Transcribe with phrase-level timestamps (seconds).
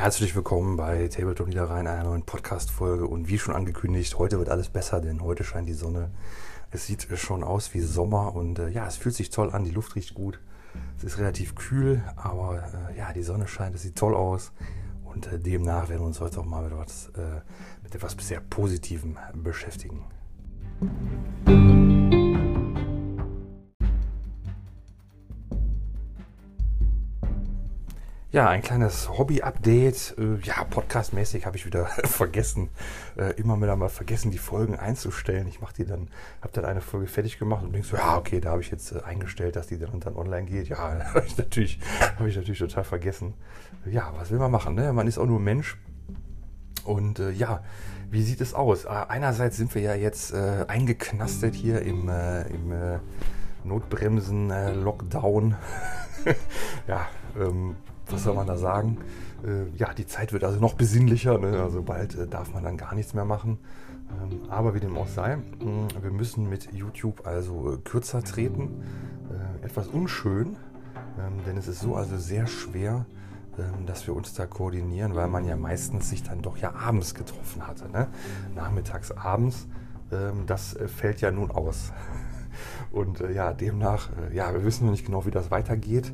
[0.00, 3.06] Herzlich willkommen bei Tabletop Niederrhein, einer neuen Podcast-Folge.
[3.06, 6.10] Und wie schon angekündigt, heute wird alles besser, denn heute scheint die Sonne.
[6.70, 9.70] Es sieht schon aus wie Sommer und äh, ja, es fühlt sich toll an, die
[9.70, 10.40] Luft riecht gut.
[10.96, 14.52] Es ist relativ kühl, aber äh, ja, die Sonne scheint, es sieht toll aus.
[15.04, 17.42] Und äh, demnach werden wir uns heute auch mal mit, was, äh,
[17.82, 20.06] mit etwas sehr Positivem beschäftigen.
[28.32, 30.14] Ja, ein kleines Hobby-Update.
[30.16, 32.68] Äh, ja, podcastmäßig habe ich wieder vergessen,
[33.16, 35.48] äh, immer wieder mal vergessen, die Folgen einzustellen.
[35.48, 36.06] Ich mache die dann,
[36.40, 38.92] habe dann eine Folge fertig gemacht und denke so, ja, okay, da habe ich jetzt
[38.92, 40.68] äh, eingestellt, dass die dann, dann online geht.
[40.68, 40.78] Ja,
[41.12, 41.80] habe ich natürlich,
[42.20, 43.34] habe ich natürlich total vergessen.
[43.84, 44.76] Ja, was will man machen?
[44.76, 44.92] Ne?
[44.92, 45.76] Man ist auch nur Mensch.
[46.84, 47.64] Und äh, ja,
[48.12, 48.84] wie sieht es aus?
[48.84, 53.00] Äh, einerseits sind wir ja jetzt äh, eingeknastet hier im, im
[53.64, 55.56] Notbremsen-Lockdown.
[56.86, 57.74] ja, ähm,
[58.12, 58.98] was soll man da sagen?
[59.44, 61.38] Äh, ja, die Zeit wird also noch besinnlicher.
[61.38, 61.62] Ne?
[61.62, 63.58] Also bald äh, darf man dann gar nichts mehr machen.
[64.22, 68.82] Ähm, aber wie dem auch sei, mh, wir müssen mit YouTube also äh, kürzer treten.
[69.30, 70.56] Äh, etwas unschön,
[71.18, 73.06] ähm, denn es ist so also sehr schwer,
[73.58, 77.14] ähm, dass wir uns da koordinieren, weil man ja meistens sich dann doch ja abends
[77.14, 77.88] getroffen hatte.
[77.90, 78.08] Ne?
[78.54, 79.68] Nachmittags, abends.
[80.12, 81.92] Ähm, das äh, fällt ja nun aus.
[82.90, 86.12] Und äh, ja, demnach, ja, wir wissen noch nicht genau, wie das weitergeht.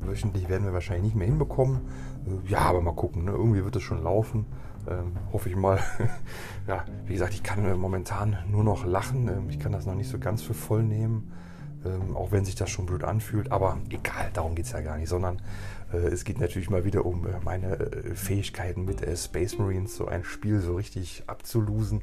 [0.00, 1.80] Wöchentlich werden wir wahrscheinlich nicht mehr hinbekommen.
[2.26, 3.24] Äh, ja, aber mal gucken.
[3.24, 3.32] Ne?
[3.32, 4.46] Irgendwie wird es schon laufen.
[4.88, 5.78] Ähm, hoffe ich mal.
[6.66, 9.28] ja, wie gesagt, ich kann äh, momentan nur noch lachen.
[9.28, 11.32] Ähm, ich kann das noch nicht so ganz für voll nehmen.
[11.84, 13.52] Ähm, auch wenn sich das schon blöd anfühlt.
[13.52, 15.08] Aber egal, darum geht es ja gar nicht.
[15.08, 15.40] Sondern
[15.92, 20.06] äh, es geht natürlich mal wieder um äh, meine äh, Fähigkeiten mit Space Marines, so
[20.06, 22.02] ein Spiel so richtig abzulosen.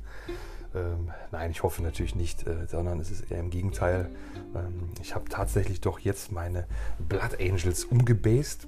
[0.75, 4.09] Ähm, nein, ich hoffe natürlich nicht, äh, sondern es ist eher im Gegenteil.
[4.53, 6.67] Ähm, ich habe tatsächlich doch jetzt meine
[6.99, 8.67] Blood Angels umgebased.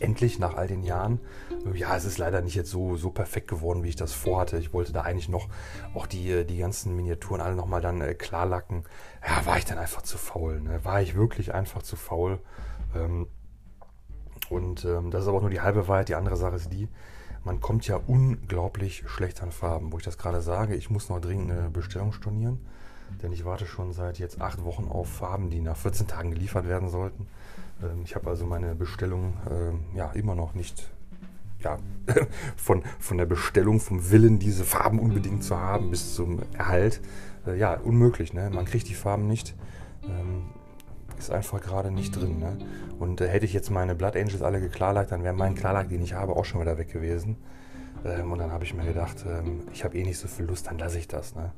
[0.00, 1.20] Endlich nach all den Jahren.
[1.72, 4.58] Ja, es ist leider nicht jetzt so, so perfekt geworden, wie ich das vorhatte.
[4.58, 5.48] Ich wollte da eigentlich noch
[5.94, 8.84] auch die, äh, die ganzen Miniaturen alle nochmal dann äh, klarlacken.
[9.26, 10.60] Ja, war ich dann einfach zu faul.
[10.60, 10.84] Ne?
[10.84, 12.40] War ich wirklich einfach zu faul.
[12.94, 13.28] Ähm,
[14.48, 16.08] und ähm, das ist aber auch nur die halbe Wahrheit.
[16.08, 16.88] Die andere Sache ist die,
[17.44, 19.92] man kommt ja unglaublich schlecht an Farben.
[19.92, 22.58] Wo ich das gerade sage, ich muss noch dringend eine Bestellung stornieren,
[23.22, 26.66] denn ich warte schon seit jetzt acht Wochen auf Farben, die nach 14 Tagen geliefert
[26.68, 27.26] werden sollten.
[27.82, 30.90] Ähm, ich habe also meine Bestellung ähm, ja immer noch nicht
[31.62, 31.78] ja,
[32.56, 37.00] von, von der Bestellung, vom Willen, diese Farben unbedingt zu haben, bis zum Erhalt.
[37.46, 38.32] Äh, ja, unmöglich.
[38.32, 38.50] Ne?
[38.50, 39.54] Man kriegt die Farben nicht.
[41.18, 42.38] Ist einfach gerade nicht drin.
[42.38, 42.58] Ne?
[42.98, 46.02] Und äh, hätte ich jetzt meine Blood Angels alle geklarlagt, dann wäre mein Klarlag, den
[46.02, 47.36] ich habe, auch schon wieder weg gewesen.
[48.04, 50.66] Ähm, und dann habe ich mir gedacht, ähm, ich habe eh nicht so viel Lust,
[50.66, 51.34] dann lasse ich das.
[51.34, 51.52] Ne?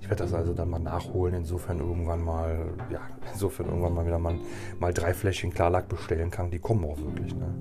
[0.00, 3.00] Ich werde das also dann mal nachholen, insofern irgendwann mal, ja,
[3.32, 4.34] insofern irgendwann mal wieder mal,
[4.80, 6.50] mal drei Fläschchen Klarlack bestellen kann.
[6.50, 7.34] Die kommen auch wirklich.
[7.34, 7.54] Ne?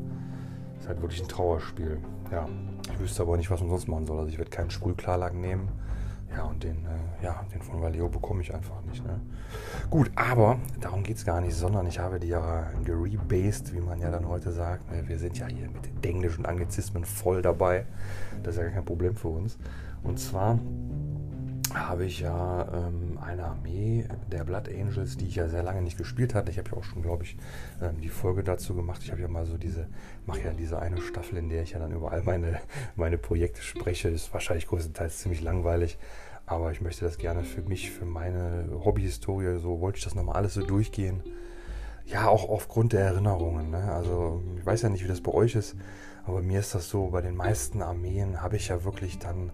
[0.80, 2.00] Ist halt wirklich ein Trauerspiel.
[2.32, 2.48] Ja,
[2.92, 4.18] ich wüsste aber nicht, was man sonst machen soll.
[4.18, 5.70] Also ich werde keinen Sprühklarlack nehmen.
[6.36, 9.06] Ja, und den, äh, ja, den von Valeo bekomme ich einfach nicht.
[9.06, 9.20] Ne?
[9.90, 14.00] Gut, aber darum geht es gar nicht, sondern ich habe die ja gerebased, wie man
[14.00, 14.90] ja dann heute sagt.
[14.92, 15.08] Ne?
[15.08, 17.86] Wir sind ja hier mit den englischen Anglizismen voll dabei.
[18.44, 19.58] Das ist ja kein Problem für uns.
[20.04, 20.58] Und zwar
[21.76, 25.98] habe ich ja ähm, eine Armee der Blood Angels, die ich ja sehr lange nicht
[25.98, 26.52] gespielt hatte.
[26.52, 27.38] Ich habe ja auch schon, glaube ich,
[27.82, 29.02] ähm, die Folge dazu gemacht.
[29.04, 29.88] Ich habe ja mal so diese,
[30.26, 32.60] mache ja diese eine Staffel, in der ich ja dann über all meine,
[32.96, 34.10] meine Projekte spreche.
[34.10, 35.98] Ist wahrscheinlich größtenteils ziemlich langweilig.
[36.46, 40.36] Aber ich möchte das gerne für mich, für meine Hobbyhistorie, so wollte ich das nochmal
[40.36, 41.24] alles so durchgehen.
[42.06, 43.72] Ja, auch aufgrund der Erinnerungen.
[43.72, 43.92] Ne?
[43.92, 45.76] Also ich weiß ja nicht, wie das bei euch ist,
[46.26, 49.52] aber mir ist das so, bei den meisten Armeen habe ich ja wirklich dann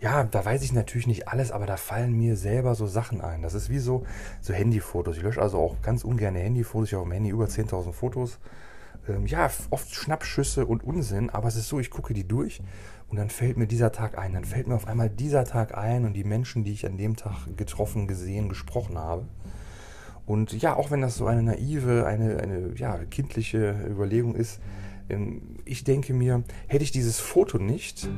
[0.00, 3.42] ja, da weiß ich natürlich nicht alles, aber da fallen mir selber so Sachen ein.
[3.42, 4.04] Das ist wie so,
[4.40, 5.16] so Handyfotos.
[5.16, 6.88] Ich lösche also auch ganz ungern Handyfotos.
[6.88, 8.38] Ich habe auf dem Handy über 10.000 Fotos.
[9.08, 12.60] Ähm, ja, oft Schnappschüsse und Unsinn, aber es ist so, ich gucke die durch
[13.08, 14.34] und dann fällt mir dieser Tag ein.
[14.34, 17.16] Dann fällt mir auf einmal dieser Tag ein und die Menschen, die ich an dem
[17.16, 19.26] Tag getroffen, gesehen, gesprochen habe.
[20.26, 24.60] Und ja, auch wenn das so eine naive, eine, eine ja, kindliche Überlegung ist,
[25.64, 28.08] ich denke mir, hätte ich dieses Foto nicht,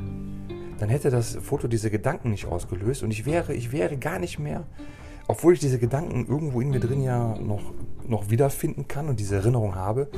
[0.79, 4.39] dann hätte das Foto diese Gedanken nicht ausgelöst und ich wäre, ich wäre gar nicht
[4.39, 4.67] mehr,
[5.27, 7.75] obwohl ich diese Gedanken irgendwo in mir drin ja noch,
[8.07, 10.09] noch wiederfinden kann und diese Erinnerung habe,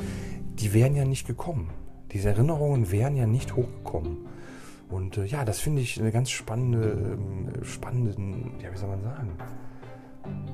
[0.55, 1.69] die wären ja nicht gekommen.
[2.11, 4.17] Diese Erinnerungen wären ja nicht hochgekommen.
[4.89, 7.17] Und äh, ja, das finde ich eine ganz spannende,
[7.61, 9.31] äh, spannenden, ja, wie soll man sagen,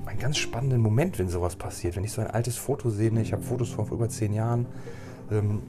[0.05, 1.95] einen ganz spannenden Moment, wenn sowas passiert.
[1.95, 4.33] Wenn ich so ein altes Foto sehe, ne, ich habe Fotos von vor über zehn
[4.33, 4.67] Jahren,
[5.31, 5.63] ähm,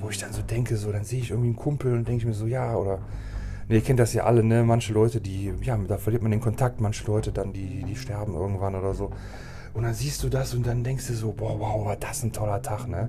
[0.00, 2.26] wo ich dann so denke, so, dann sehe ich irgendwie einen Kumpel und denke ich
[2.26, 3.00] mir so, ja, oder
[3.68, 4.62] Ne, ihr kennt das ja alle, ne?
[4.62, 8.34] Manche Leute, die, ja, da verliert man den Kontakt, manche Leute dann, die, die sterben
[8.34, 9.10] irgendwann oder so.
[9.72, 12.32] Und dann siehst du das und dann denkst du so, boah, wow, war das ein
[12.32, 13.08] toller Tag, ne?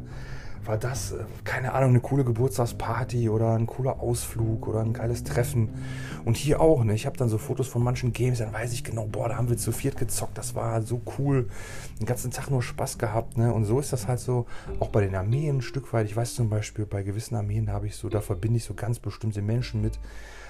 [0.68, 5.24] War das, äh, keine Ahnung, eine coole Geburtstagsparty oder ein cooler Ausflug oder ein geiles
[5.24, 5.70] Treffen.
[6.26, 6.94] Und hier auch, ne?
[6.94, 9.50] Ich habe dann so Fotos von manchen Games, dann weiß ich genau, boah, da haben
[9.50, 11.50] wir zu viert gezockt, das war so cool.
[12.00, 13.54] Den ganzen Tag nur Spaß gehabt, ne?
[13.54, 14.46] Und so ist das halt so,
[14.80, 16.08] auch bei den Armeen ein Stück weit.
[16.08, 19.00] Ich weiß zum Beispiel, bei gewissen Armeen habe ich so, da verbinde ich so ganz
[19.00, 20.00] bestimmte Menschen mit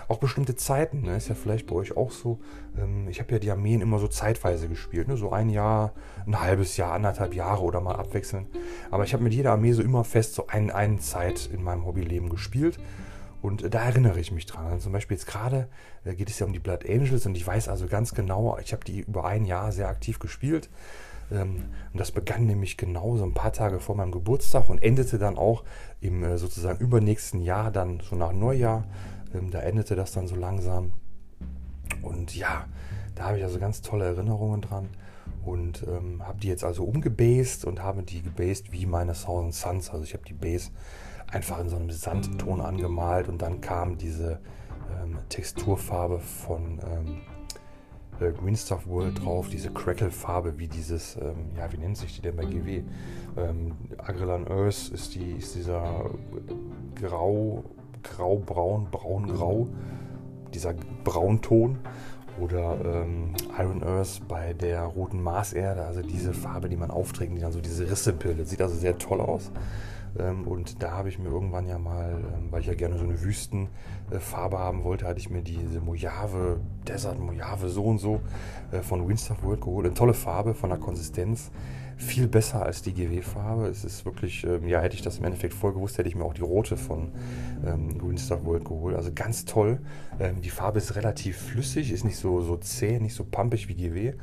[0.08, 2.40] auch bestimmte Zeiten, ne, ist ja vielleicht bei euch auch so.
[2.78, 5.94] Ähm, ich habe ja die Armeen immer so zeitweise gespielt, ne, so ein Jahr,
[6.26, 8.48] ein halbes Jahr, anderthalb Jahre oder mal abwechselnd.
[8.92, 11.86] Aber ich habe mit jeder Armee so immer fest so ein, eine Zeit in meinem
[11.86, 12.80] Hobbyleben gespielt.
[13.42, 14.66] Und äh, da erinnere ich mich dran.
[14.66, 15.68] Also zum Beispiel jetzt gerade
[16.04, 18.74] äh, geht es ja um die Blood Angels und ich weiß also ganz genau, ich
[18.74, 20.70] habe die über ein Jahr sehr aktiv gespielt.
[21.32, 25.18] Ähm, und das begann nämlich genau so ein paar Tage vor meinem Geburtstag und endete
[25.18, 25.64] dann auch
[26.02, 28.86] im äh, sozusagen übernächsten Jahr, dann so nach Neujahr.
[29.36, 30.94] Ähm, da endete das dann so langsam.
[32.02, 32.66] Und ja,
[33.16, 34.90] da habe ich also ganz tolle Erinnerungen dran
[35.44, 39.90] und ähm, habe die jetzt also umgebased und habe die gebased wie meine Thousand Suns.
[39.90, 40.72] Also ich habe die Base
[41.32, 44.40] einfach in so einem Sandton angemalt und dann kam diese
[45.02, 47.22] ähm, Texturfarbe von ähm,
[48.20, 52.22] äh, Green Stuff World drauf, diese Crackle-Farbe, wie dieses, ähm, ja, wie nennt sich die
[52.22, 52.84] denn bei GW?
[53.38, 56.10] Ähm, Agrilan Earth ist, die, ist dieser
[56.96, 57.64] grau
[58.06, 59.68] grau-braun, braun-grau,
[60.54, 60.74] dieser
[61.04, 61.80] Braunton.
[62.38, 67.40] Oder ähm, Iron Earth bei der roten Marserde, also diese Farbe, die man aufträgt, die
[67.40, 68.50] dann so diese Risse bildet.
[68.50, 69.52] Sieht also sehr toll aus.
[70.20, 73.04] Ähm, und da habe ich mir irgendwann ja mal, ähm, weil ich ja gerne so
[73.04, 78.22] eine Wüstenfarbe haben wollte, hatte ich mir diese Mojave, Desert Mojave so und so
[78.72, 79.86] äh, von Winstuff World geholt.
[79.86, 81.52] Eine tolle Farbe von der Konsistenz
[81.98, 83.68] viel besser als die GW-Farbe.
[83.68, 86.26] Es ist wirklich, ähm, ja, hätte ich das im Endeffekt voll gewusst, hätte ich mir
[86.26, 87.12] auch die rote von
[87.66, 88.96] ähm, Green Star World geholt.
[88.96, 89.80] Also ganz toll.
[90.20, 93.76] Ähm, die Farbe ist relativ flüssig, ist nicht so, so zäh, nicht so pumpig wie
[93.76, 94.14] GW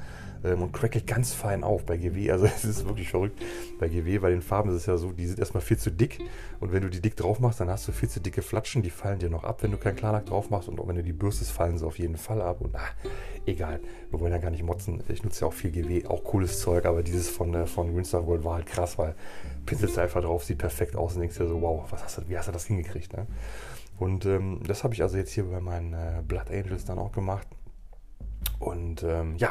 [0.44, 2.30] ähm, und crackelt ganz fein auf bei GW.
[2.30, 3.40] Also es ist wirklich verrückt
[3.78, 4.18] bei GW.
[4.18, 6.20] Bei den Farben ist es ja so, die sind erstmal viel zu dick
[6.60, 8.90] und wenn du die dick drauf machst, dann hast du viel zu dicke Flatschen, die
[8.90, 11.12] fallen dir noch ab, wenn du keinen Klarlack drauf machst und auch wenn du die
[11.12, 12.94] bürstest, fallen sie auf jeden Fall ab und ach,
[13.46, 13.80] egal,
[14.10, 15.02] wir wollen ja gar nicht motzen.
[15.08, 18.26] Ich nutze ja auch viel GW, auch cooles Zeug, aber dieses von, äh, von Greenstar
[18.26, 19.14] World war halt krass, weil
[19.66, 22.36] pinselst einfach drauf, sieht perfekt aus und denkst dir so, wow, was hast du, wie
[22.36, 23.26] hast du das hingekriegt, ne?
[23.98, 27.12] Und ähm, das habe ich also jetzt hier bei meinen äh, Blood Angels dann auch
[27.12, 27.46] gemacht.
[28.62, 29.50] Und ähm, ja,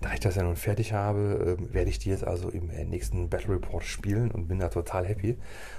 [0.00, 2.84] da ich das ja nun fertig habe, äh, werde ich die jetzt also im äh,
[2.84, 5.36] nächsten Battle Report spielen und bin da total happy.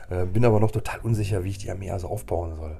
[0.09, 2.77] Äh, bin aber noch total unsicher, wie ich die Armee also aufbauen soll.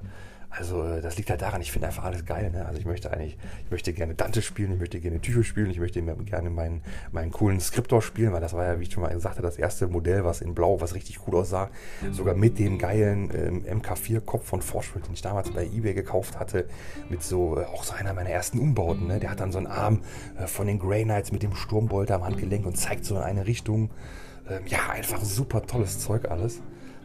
[0.56, 2.50] Also äh, das liegt halt daran, ich finde einfach alles geil.
[2.50, 2.66] Ne?
[2.66, 5.80] Also ich möchte eigentlich, ich möchte gerne Dante spielen, ich möchte gerne Tycho spielen, ich
[5.80, 9.18] möchte gerne meinen, meinen coolen Skriptor spielen, weil das war ja, wie ich schon mal
[9.18, 11.70] sagte, das erste Modell, was in Blau, was richtig cool aussah.
[12.10, 16.66] Sogar mit dem geilen ähm, MK4-Kopf von Forschwild, den ich damals bei Ebay gekauft hatte,
[17.08, 19.06] mit so, äh, auch so einer meiner ersten Umbauten.
[19.06, 19.20] Ne?
[19.20, 20.02] Der hat dann so einen Arm
[20.38, 23.46] äh, von den Grey Knights mit dem Sturmbolter am Handgelenk und zeigt so in eine
[23.46, 23.90] Richtung.
[24.48, 26.60] Ähm, ja, einfach super tolles Zeug alles.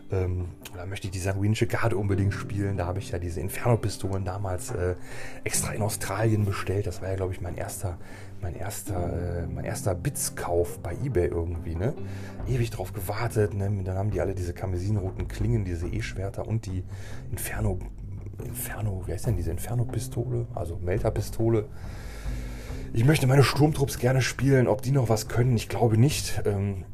[0.09, 2.77] Ähm, da möchte ich die sanguinische Garde unbedingt spielen.
[2.77, 4.95] Da habe ich ja diese Inferno-Pistolen damals äh,
[5.43, 6.87] extra in Australien bestellt.
[6.87, 7.97] Das war ja, glaube ich, mein erster,
[8.41, 11.75] mein erster, äh, mein erster Bits-Kauf bei Ebay irgendwie.
[11.75, 11.93] Ne?
[12.47, 13.53] Ewig drauf gewartet.
[13.53, 13.69] Ne?
[13.83, 16.83] Dann haben die alle diese karmesinroten Klingen, diese E-Schwerter und die
[17.31, 17.79] Inferno,
[18.43, 20.47] Inferno, wie heißt denn diese Inferno-Pistole?
[20.55, 21.65] Also Melter-Pistole.
[22.93, 24.67] Ich möchte meine Sturmtrupps gerne spielen.
[24.67, 26.41] Ob die noch was können, ich glaube nicht.
[26.45, 26.85] Ähm,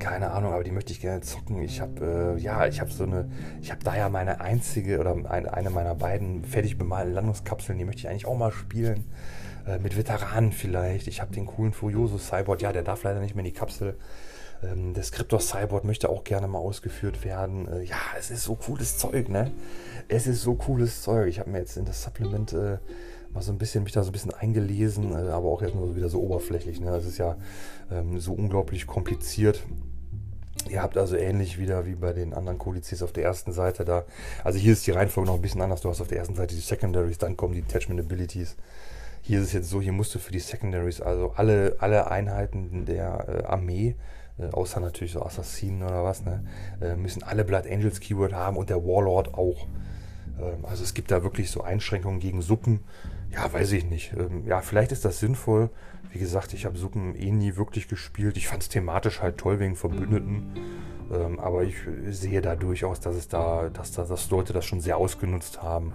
[0.00, 1.62] keine Ahnung, aber die möchte ich gerne zocken.
[1.62, 3.30] Ich habe äh, ja, ich habe so eine,
[3.60, 7.84] ich habe da ja meine einzige oder ein, eine meiner beiden fertig bemalten Landungskapseln, die
[7.84, 9.04] möchte ich eigentlich auch mal spielen.
[9.66, 11.06] Äh, mit Veteranen vielleicht.
[11.06, 13.96] Ich habe den coolen Furioso Cyborg, ja, der darf leider nicht mehr in die Kapsel.
[14.62, 17.68] Ähm, der Scriptor Cyborg möchte auch gerne mal ausgeführt werden.
[17.68, 19.50] Äh, ja, es ist so cooles Zeug, ne?
[20.08, 21.28] Es ist so cooles Zeug.
[21.28, 22.78] Ich habe mir jetzt in das Supplement äh,
[23.32, 25.94] mal so ein bisschen, mich da so ein bisschen eingelesen, äh, aber auch jetzt nur
[25.94, 26.80] wieder so oberflächlich.
[26.80, 26.90] Ne?
[26.90, 27.36] Das ist ja
[27.90, 29.64] ähm, so unglaublich kompliziert.
[30.68, 34.04] Ihr habt also ähnlich wieder wie bei den anderen Kodizes auf der ersten Seite da.
[34.44, 35.80] Also hier ist die Reihenfolge noch ein bisschen anders.
[35.80, 38.56] Du hast auf der ersten Seite die Secondaries, dann kommen die Attachment Abilities.
[39.22, 42.84] Hier ist es jetzt so, hier musst du für die Secondaries, also alle, alle Einheiten
[42.86, 43.96] der äh, Armee,
[44.38, 46.44] äh, außer natürlich so Assassinen oder was, ne,
[46.80, 49.66] äh, müssen alle Blood Angels Keyword haben und der Warlord auch.
[50.40, 52.80] Ähm, also es gibt da wirklich so Einschränkungen gegen Suppen.
[53.32, 54.12] Ja, weiß ich nicht.
[54.16, 55.70] Ähm, ja, vielleicht ist das sinnvoll.
[56.12, 58.36] Wie gesagt, ich habe Suppen eh nie wirklich gespielt.
[58.36, 60.52] Ich fand es thematisch halt toll wegen Verbündeten.
[61.12, 61.76] Ähm, aber ich
[62.08, 65.92] sehe da durchaus, dass es da, dass, da, dass Leute das schon sehr ausgenutzt haben.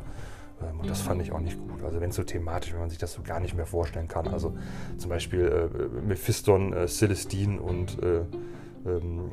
[0.62, 1.84] Ähm, und das fand ich auch nicht gut.
[1.84, 4.28] Also wenn es so thematisch, wenn man sich das so gar nicht mehr vorstellen kann.
[4.28, 4.56] Also
[4.98, 8.22] zum Beispiel äh, Mephiston, äh, Celestine und äh,
[8.86, 9.32] ähm,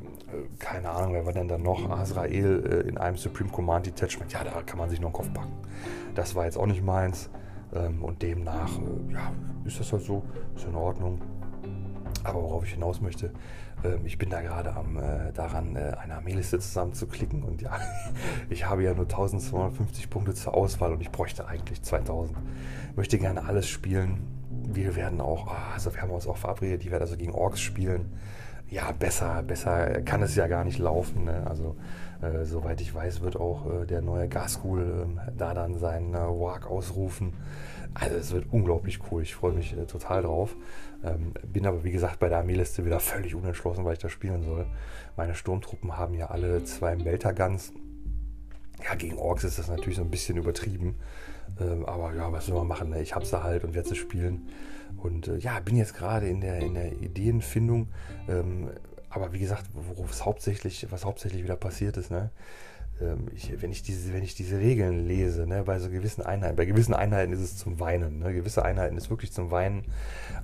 [0.58, 1.90] keine Ahnung, wer war denn da noch?
[1.90, 4.32] Azrael äh, in einem Supreme Command Detachment.
[4.32, 5.52] Ja, da kann man sich noch einen Kopf packen.
[6.14, 7.28] Das war jetzt auch nicht meins.
[7.74, 9.32] Ähm, und demnach, äh, ja,
[9.64, 10.22] ist das halt so,
[10.54, 11.20] ist in Ordnung.
[12.24, 13.32] Aber worauf ich hinaus möchte,
[13.84, 17.42] äh, ich bin da gerade am äh, daran, äh, eine Armeeliste zusammenzuklicken.
[17.42, 17.78] Und ja,
[18.50, 22.36] ich habe ja nur 1250 Punkte zur Auswahl und ich bräuchte eigentlich 2000.
[22.96, 24.22] Möchte gerne alles spielen.
[24.50, 27.60] Wir werden auch, ah, also wir haben uns auch verabredet, die werden also gegen Orks
[27.60, 28.12] spielen.
[28.68, 31.24] Ja, besser, besser kann es ja gar nicht laufen.
[31.24, 31.46] Ne?
[31.46, 31.76] Also,
[32.22, 36.18] äh, soweit ich weiß, wird auch äh, der neue Gaskul äh, da dann seinen äh,
[36.18, 37.34] Walk ausrufen.
[37.94, 39.22] Also es wird unglaublich cool.
[39.22, 40.56] Ich freue mich äh, total drauf.
[41.04, 44.42] Ähm, bin aber, wie gesagt, bei der Armeeliste wieder völlig unentschlossen, weil ich da spielen
[44.44, 44.66] soll.
[45.16, 47.72] Meine Sturmtruppen haben ja alle zwei Melterguns.
[48.84, 50.96] Ja, gegen Orks ist das natürlich so ein bisschen übertrieben.
[51.60, 52.90] Ähm, aber ja, was soll man machen?
[52.90, 53.02] Ne?
[53.02, 54.48] Ich hab's da halt und werde sie spielen.
[54.96, 57.88] Und äh, ja, bin jetzt gerade in der, in der Ideenfindung.
[58.28, 58.70] Ähm,
[59.12, 62.30] aber wie gesagt, worauf hauptsächlich, was hauptsächlich wieder passiert ist, ne?
[63.00, 66.56] Ähm, ich, wenn, ich diese, wenn ich diese Regeln lese, ne, bei so gewissen Einheiten,
[66.56, 69.84] bei gewissen Einheiten ist es zum Weinen, ne, gewisse Einheiten ist wirklich zum Weinen,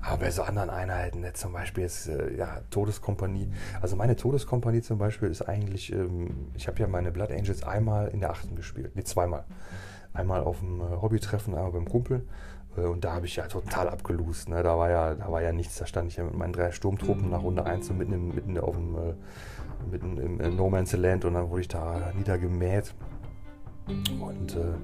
[0.01, 4.81] aber bei so anderen Einheiten, ne, zum Beispiel jetzt, äh, ja, Todeskompanie, also meine Todeskompanie
[4.81, 8.55] zum Beispiel ist eigentlich, ähm, ich habe ja meine Blood Angels einmal in der achten
[8.55, 9.45] gespielt, ne, zweimal.
[10.11, 12.23] Einmal auf dem äh, Hobbytreffen, einmal beim Kumpel
[12.87, 14.49] und da habe ich ja total abgelost.
[14.49, 14.63] Ne?
[14.63, 15.77] Da, war ja, da war ja nichts.
[15.77, 18.75] Da stand ich ja mit meinen drei Sturmtruppen nach Runde 1 so mitten, mitten auf
[18.75, 19.13] dem äh,
[19.91, 22.93] mitten im, im No Man's Land und dann wurde ich da niedergemäht.
[24.19, 24.75] Und äh,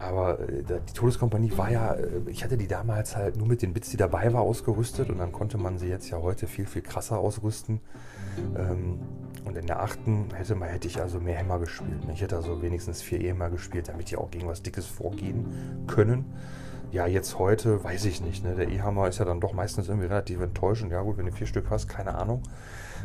[0.00, 3.74] aber äh, die Todeskompanie war ja, äh, ich hatte die damals halt nur mit den
[3.74, 6.82] Bits, die dabei war, ausgerüstet und dann konnte man sie jetzt ja heute viel, viel
[6.82, 7.80] krasser ausrüsten.
[8.56, 8.98] Ähm,
[9.44, 12.00] und in der achten hätte, man, hätte ich also mehr Hämmer gespielt.
[12.12, 15.46] Ich hätte also wenigstens vier Hämmer gespielt, damit die auch gegen was Dickes vorgehen
[15.86, 16.24] können.
[16.92, 18.44] Ja, jetzt heute weiß ich nicht.
[18.44, 18.54] Ne?
[18.56, 20.90] Der E-Hammer ist ja dann doch meistens irgendwie relativ enttäuschend.
[20.90, 22.42] Ja gut, wenn du vier Stück hast, keine Ahnung.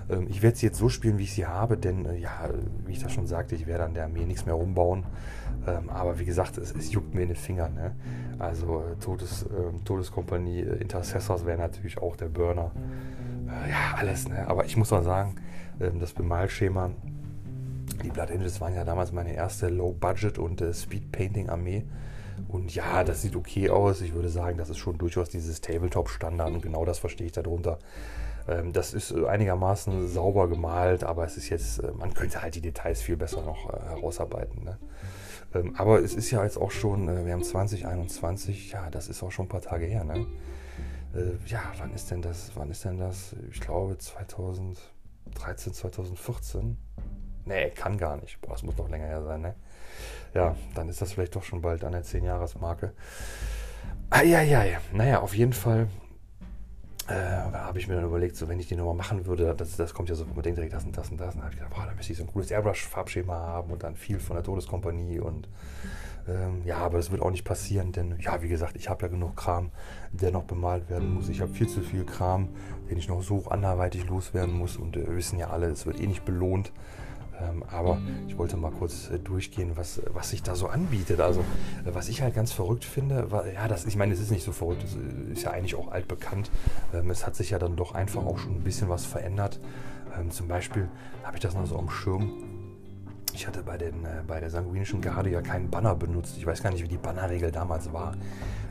[0.10, 2.50] Ähm, ich werde sie jetzt so spielen, wie ich sie habe, denn äh, ja,
[2.86, 5.06] wie ich das schon sagte, ich werde an der Armee nichts mehr rumbauen.
[5.68, 7.76] Ähm, aber wie gesagt, es, es, juckt mir in den Fingern.
[7.76, 7.96] Ne?
[8.40, 12.72] Also äh, Todes, äh, Todeskompanie äh, Intercessors wäre natürlich auch der Burner.
[13.48, 14.28] Äh, ja, alles.
[14.28, 14.48] Ne?
[14.48, 15.36] Aber ich muss auch sagen,
[15.80, 16.90] ähm, das Bemalschema,
[18.04, 21.84] die Blood Angels waren ja damals meine erste Low-Budget- und äh, Speed-Painting-Armee.
[22.48, 24.02] Und ja, das sieht okay aus.
[24.02, 27.80] Ich würde sagen, das ist schon durchaus dieses Tabletop-Standard und genau das verstehe ich darunter.
[28.48, 32.56] Ähm, das ist äh, einigermaßen sauber gemalt, aber es ist jetzt, äh, man könnte halt
[32.56, 34.64] die Details viel besser noch äh, herausarbeiten.
[34.64, 34.78] Ne?
[35.54, 39.32] Ähm, aber es ist ja jetzt auch schon, wir haben 2021, ja, das ist auch
[39.32, 40.04] schon ein paar Tage her.
[40.04, 40.26] Ne?
[41.48, 42.52] ja, wann ist denn das?
[42.56, 43.34] Wann ist denn das?
[43.50, 46.76] Ich glaube 2013, 2014.
[47.46, 48.42] Nee, kann gar nicht.
[48.42, 49.56] Boah, das muss noch länger her sein, ne?
[50.34, 52.94] Ja, dann ist das vielleicht doch schon bald an der 10-Jahres-Marke.
[54.10, 54.78] Eieiei.
[54.94, 55.88] Naja, auf jeden Fall
[57.08, 59.94] äh, habe ich mir dann überlegt, so wenn ich die nochmal machen würde, das, das
[59.94, 61.36] kommt ja so, man denkt direkt das und das und das.
[61.36, 63.96] Und habe ich gedacht, boah, da müsste ich so ein cooles Airbrush-Farbschema haben und dann
[63.96, 65.48] viel von der Todeskompanie und
[66.28, 69.08] ähm, ja, aber das wird auch nicht passieren, denn ja, wie gesagt, ich habe ja
[69.10, 69.70] genug Kram,
[70.12, 71.30] der noch bemalt werden muss.
[71.30, 72.50] Ich habe viel zu viel Kram,
[72.90, 76.00] den ich noch so anderweitig loswerden muss und äh, wir wissen ja alle, es wird
[76.00, 76.72] eh nicht belohnt.
[77.42, 81.20] Ähm, aber ich wollte mal kurz äh, durchgehen, was, was sich da so anbietet.
[81.20, 84.32] Also, äh, was ich halt ganz verrückt finde, war, ja, das, ich meine, es ist
[84.32, 86.50] nicht so verrückt, es äh, ist ja eigentlich auch altbekannt.
[86.94, 89.60] Ähm, es hat sich ja dann doch einfach auch schon ein bisschen was verändert.
[90.18, 90.88] Ähm, zum Beispiel
[91.24, 92.32] habe ich das noch so am Schirm.
[93.34, 96.38] Ich hatte bei, den, äh, bei der sanguinischen Garde ja keinen Banner benutzt.
[96.38, 98.16] Ich weiß gar nicht, wie die Bannerregel damals war.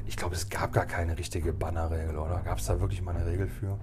[0.06, 2.40] Ich glaube, es gab gar keine richtige Bannerregel, oder?
[2.44, 3.78] Gab es da wirklich mal eine Regel für?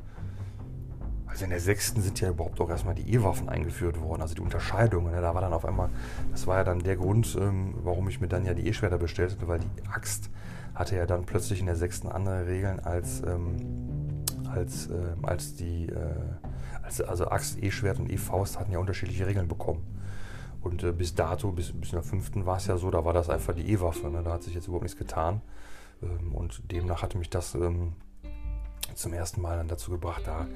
[1.32, 4.42] Also in der sechsten sind ja überhaupt auch erstmal die E-Waffen eingeführt worden, also die
[4.42, 5.14] Unterscheidungen.
[5.14, 5.22] Ne?
[5.22, 5.90] Da war dann auf einmal,
[6.30, 9.32] das war ja dann der Grund, ähm, warum ich mir dann ja die E-Schwerter bestellt
[9.32, 10.30] hatte, weil die Axt
[10.76, 15.88] hatte ja dann plötzlich in der sechsten andere Regeln als, ähm, als, äh, als die,
[15.88, 15.96] äh,
[16.84, 19.84] als, also Axt, E-Schwert und E-Faust hatten ja unterschiedliche Regeln bekommen.
[20.60, 23.14] Und äh, bis dato, bis, bis in der fünften war es ja so, da war
[23.14, 24.10] das einfach die E-Waffe.
[24.10, 24.22] Ne?
[24.22, 25.42] Da hat sich jetzt überhaupt nichts getan.
[26.04, 27.94] Ähm, und demnach hatte mich das ähm,
[28.96, 30.48] zum ersten Mal dann dazu gebracht, da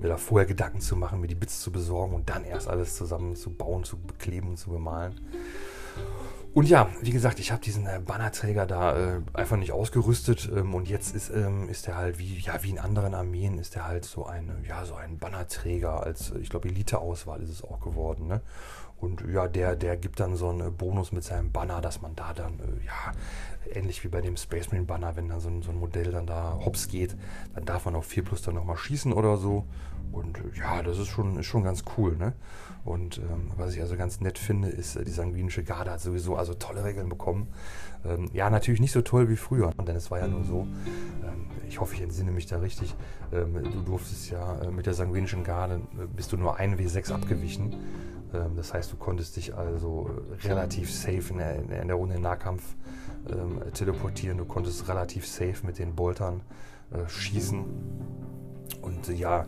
[0.00, 2.96] mir da vorher Gedanken zu machen, mir die Bits zu besorgen und dann erst alles
[2.96, 5.14] zusammen zu bauen, zu bekleben, zu bemalen.
[6.56, 10.74] Und ja, wie gesagt, ich habe diesen äh, Bannerträger da äh, einfach nicht ausgerüstet ähm,
[10.74, 13.86] und jetzt ist, ähm, ist der halt wie, ja, wie in anderen Armeen ist der
[13.86, 18.26] halt so ein, ja, so ein Bannerträger als, ich glaube, Elite-Auswahl ist es auch geworden,
[18.26, 18.40] ne?
[18.98, 22.32] Und ja, der, der gibt dann so einen Bonus mit seinem Banner, dass man da
[22.32, 23.12] dann, äh, ja,
[23.74, 26.26] ähnlich wie bei dem Space Marine Banner, wenn da so ein, so ein Modell dann
[26.26, 27.14] da hops geht,
[27.54, 29.66] dann darf man auf 4 plus dann nochmal schießen oder so.
[30.12, 32.32] Und äh, ja, das ist schon, ist schon ganz cool, ne?
[32.86, 36.36] Und ähm, was ich also ganz nett finde, ist, äh, die sanguinische Garde hat sowieso
[36.36, 37.48] also tolle Regeln bekommen.
[38.04, 40.66] Ähm, ja, natürlich nicht so toll wie früher, denn es war ja nur so,
[41.22, 42.94] ähm, ich hoffe, ich entsinne mich da richtig,
[43.32, 47.12] ähm, du durftest ja äh, mit der sanguinischen Garde, äh, bist du nur ein W6
[47.12, 47.74] abgewichen.
[48.34, 50.10] Ähm, das heißt, du konntest dich also
[50.44, 52.62] relativ safe in der, in der Runde Nahkampf
[53.30, 54.38] ähm, teleportieren.
[54.38, 56.42] Du konntest relativ safe mit den Boltern
[56.90, 57.64] äh, schießen.
[58.82, 59.46] Und äh, ja,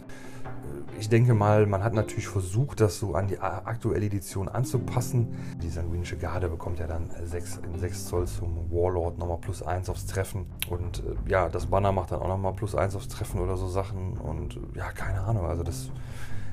[0.98, 5.28] ich denke mal, man hat natürlich versucht, das so an die aktuelle Edition anzupassen.
[5.62, 9.88] Die sanguinische Garde bekommt ja dann 6, in 6 Zoll zum Warlord nochmal plus 1
[9.88, 10.46] aufs Treffen.
[10.68, 13.68] Und äh, ja, das Banner macht dann auch nochmal plus 1 aufs Treffen oder so
[13.68, 14.18] Sachen.
[14.18, 15.46] Und ja, keine Ahnung.
[15.46, 15.90] Also das,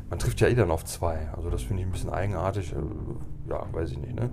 [0.09, 1.29] man trifft ja eh dann auf 2.
[1.35, 2.73] Also das finde ich ein bisschen eigenartig.
[2.73, 4.15] Äh, ja, weiß ich nicht.
[4.15, 4.29] Ne?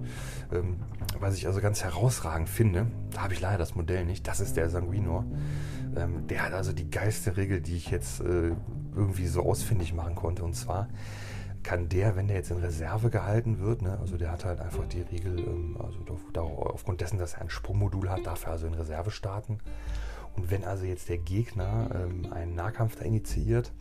[0.52, 0.76] Ähm,
[1.20, 4.56] was ich also ganz herausragend finde, da habe ich leider das Modell nicht, das ist
[4.56, 5.24] der Sanguinor.
[5.96, 8.52] Ähm, der hat also die geilste Regel, die ich jetzt äh,
[8.94, 10.44] irgendwie so ausfindig machen konnte.
[10.44, 10.88] Und zwar
[11.62, 14.86] kann der, wenn der jetzt in Reserve gehalten wird, ne, also der hat halt einfach
[14.86, 15.98] die Regel, ähm, also
[16.34, 19.58] aufgrund dessen, dass er ein Sprungmodul hat, darf er also in Reserve starten.
[20.34, 23.72] Und wenn also jetzt der Gegner ähm, einen Nahkampf da initiiert,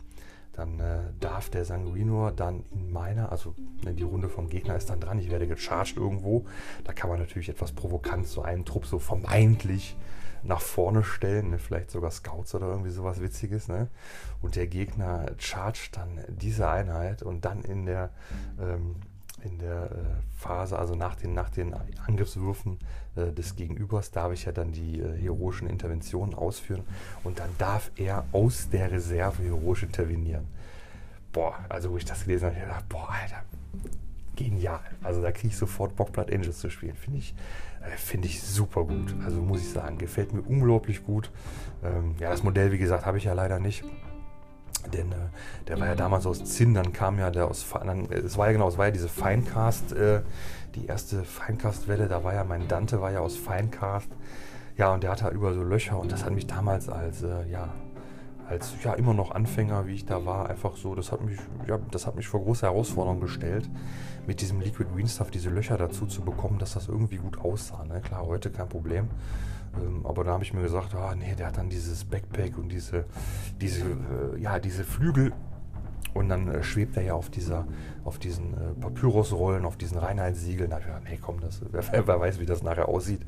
[0.52, 3.54] dann äh, darf der Sanguinor dann in meiner, also
[3.84, 6.44] ne, die Runde vom Gegner ist dann dran, ich werde gecharged irgendwo.
[6.84, 9.96] Da kann man natürlich etwas provokant so einen Trupp so vermeintlich
[10.44, 11.58] nach vorne stellen, ne?
[11.58, 13.68] vielleicht sogar Scouts oder irgendwie sowas Witziges.
[13.68, 13.88] Ne?
[14.40, 18.10] Und der Gegner chargt dann diese Einheit und dann in der,
[18.60, 18.96] ähm,
[19.44, 19.96] in der äh,
[20.36, 21.74] Phase, also nach den, nach den
[22.06, 22.78] Angriffswürfen
[23.16, 26.82] äh, des Gegenübers, darf ich ja dann die äh, heroischen Interventionen ausführen
[27.24, 30.46] und dann darf er aus der Reserve heroisch intervenieren.
[31.32, 33.42] Boah, also wo ich das gelesen habe, ich gedacht, boah, Alter,
[34.36, 34.80] genial.
[35.02, 36.94] Also da kriege ich sofort Bock, Blood Angels zu spielen.
[36.94, 37.34] Finde ich,
[37.96, 39.14] Finde ich super gut.
[39.24, 41.30] Also muss ich sagen, gefällt mir unglaublich gut.
[41.82, 43.84] Ähm, ja, das Modell, wie gesagt, habe ich ja leider nicht.
[44.92, 45.16] Denn äh,
[45.68, 47.64] der war ja damals aus Zinn, dann kam ja der aus.
[47.72, 50.22] Dann, es war ja genau, es war ja diese Finecast, äh,
[50.74, 54.08] die erste Finecast-Welle, da war ja mein Dante, war ja aus Finecast.
[54.76, 57.46] Ja, und der hatte halt überall so Löcher und das hat mich damals als, äh,
[57.50, 57.68] ja,
[58.48, 61.78] als ja immer noch Anfänger, wie ich da war, einfach so, das hat mich, ja,
[61.90, 63.68] das hat mich vor große Herausforderungen gestellt,
[64.26, 67.84] mit diesem Liquid Green Stuff diese Löcher dazu zu bekommen, dass das irgendwie gut aussah.
[67.84, 68.00] Ne?
[68.00, 69.08] Klar, heute kein Problem.
[69.80, 72.70] Ähm, aber da habe ich mir gesagt, ah, nee, der hat dann dieses Backpack und
[72.70, 73.04] diese,
[73.60, 75.32] diese, äh, ja, diese Flügel
[76.14, 77.66] und dann äh, schwebt er ja auf, dieser,
[78.04, 80.70] auf diesen äh, Papyrusrollen, auf diesen Reinheitssiegeln.
[80.70, 83.22] Da habe nee, komm, das, wer, wer, weiß, wie das nachher aussieht.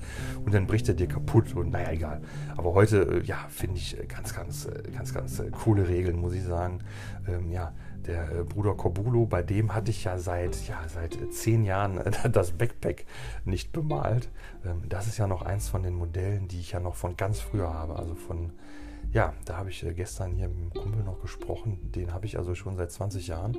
[0.45, 2.21] Und dann bricht er dir kaputt und naja, egal.
[2.57, 6.19] Aber heute, äh, ja, finde ich äh, ganz, ganz, äh, ganz, ganz, ganz coole Regeln,
[6.19, 6.81] muss ich sagen.
[7.27, 7.73] Ähm, ja,
[8.07, 12.01] der äh, Bruder Corbulo, bei dem hatte ich ja seit, ja, seit zehn Jahren
[12.33, 13.07] das Backpack
[13.45, 14.29] nicht bemalt.
[14.65, 17.41] Ähm, das ist ja noch eins von den Modellen, die ich ja noch von ganz
[17.41, 18.53] früher habe, also von
[19.13, 21.93] ja, da habe ich äh, gestern hier mit dem Kumpel noch gesprochen.
[21.93, 23.57] Den habe ich also schon seit 20 Jahren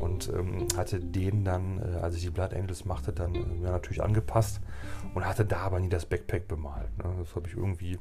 [0.00, 3.70] und ähm, hatte den dann, äh, als ich die Blood Angels machte, dann äh, ja,
[3.70, 4.60] natürlich angepasst
[5.14, 6.96] und hatte da aber nie das Backpack bemalt.
[6.98, 7.04] Ne?
[7.18, 7.98] Das habe ich irgendwie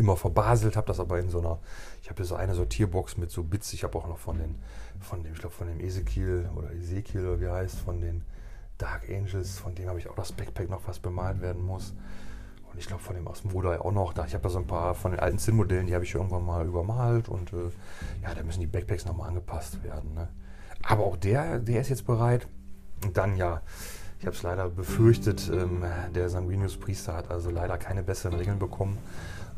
[0.00, 1.58] immer verbaselt, habe das aber in so einer,
[2.02, 3.72] ich habe so eine Sortierbox mit so Bits.
[3.72, 4.56] Ich habe auch noch von den,
[4.98, 8.24] von dem, ich glaube von dem Ezekiel oder Ezekiel oder wie heißt, von den
[8.78, 11.94] Dark Angels, von dem habe ich auch das Backpack noch, was bemalt werden muss.
[12.72, 14.14] Und ich glaube von dem aus Modai auch noch.
[14.14, 16.44] Da, ich habe ja so ein paar von den alten Zinn-Modellen, die habe ich irgendwann
[16.44, 17.70] mal übermalt und äh,
[18.22, 20.14] ja, da müssen die Backpacks nochmal angepasst werden.
[20.14, 20.28] Ne?
[20.82, 22.48] Aber auch der, der ist jetzt bereit.
[23.04, 23.60] Und dann ja,
[24.20, 25.82] ich habe es leider befürchtet, ähm,
[26.14, 28.98] der Sanguinius-Priester hat also leider keine besseren Regeln bekommen.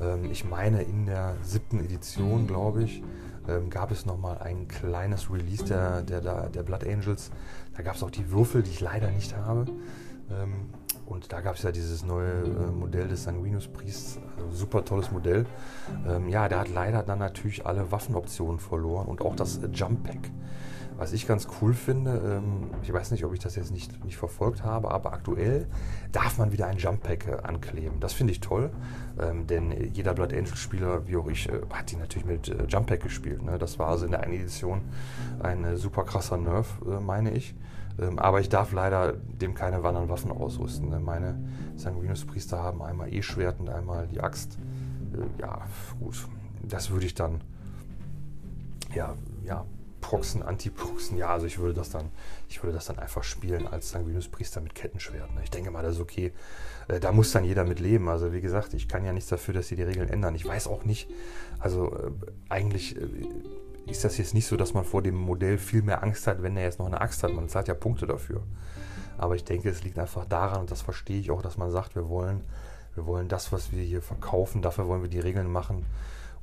[0.01, 3.03] Ähm, ich meine, in der siebten Edition, glaube ich,
[3.48, 7.33] ähm, gab es nochmal ein kleines Release der, der, der Blood Angels.
[7.77, 9.66] Da gab es auch die Würfel, die ich leider nicht habe.
[10.31, 10.70] Ähm,
[11.07, 15.11] und da gab es ja dieses neue äh, Modell des Sanguinus Priests, also super tolles
[15.11, 15.44] Modell.
[16.07, 20.31] Ähm, ja, der hat leider dann natürlich alle Waffenoptionen verloren und auch das Jump Pack.
[20.96, 24.16] Was ich ganz cool finde, ähm, ich weiß nicht, ob ich das jetzt nicht, nicht
[24.16, 25.66] verfolgt habe, aber aktuell
[26.12, 27.98] darf man wieder ein Jump Pack äh, ankleben.
[28.00, 28.70] Das finde ich toll,
[29.18, 32.66] ähm, denn jeder Blood Angel Spieler, wie auch ich, äh, hat die natürlich mit äh,
[32.68, 33.42] Jump Pack gespielt.
[33.42, 33.59] Ne?
[33.59, 34.83] Das war also in der einen Edition
[35.42, 37.55] ein super krasser Nerf, äh, meine ich.
[38.00, 40.88] Ähm, aber ich darf leider dem keine anderen Waffen ausrüsten.
[40.88, 41.00] Ne?
[41.00, 41.38] Meine
[41.76, 44.59] Sanguinus-Priester haben einmal E-Schwert und einmal die Axt.
[45.14, 45.62] Äh, ja,
[46.00, 46.26] gut.
[46.62, 47.40] Das würde ich dann,
[48.94, 49.64] ja, ja,
[50.02, 52.10] Proxen, Anti-Proxen, ja, also ich würde das dann,
[52.50, 55.34] ich würde das dann einfach spielen als Sanguinus-Priester mit Kettenschwert.
[55.34, 55.40] Ne?
[55.44, 56.32] Ich denke mal, das ist okay.
[56.88, 58.10] Äh, da muss dann jeder mit leben.
[58.10, 60.34] Also wie gesagt, ich kann ja nichts dafür, dass sie die Regeln ändern.
[60.34, 61.08] Ich weiß auch nicht,
[61.58, 62.10] also äh,
[62.50, 63.08] eigentlich äh,
[63.86, 66.56] ist das jetzt nicht so, dass man vor dem Modell viel mehr Angst hat, wenn
[66.56, 67.32] er jetzt noch eine Axt hat.
[67.32, 68.42] Man zahlt ja Punkte dafür.
[69.16, 71.94] Aber ich denke, es liegt einfach daran, und das verstehe ich auch, dass man sagt,
[71.94, 72.42] wir wollen,
[72.94, 75.87] wir wollen das, was wir hier verkaufen, dafür wollen wir die Regeln machen.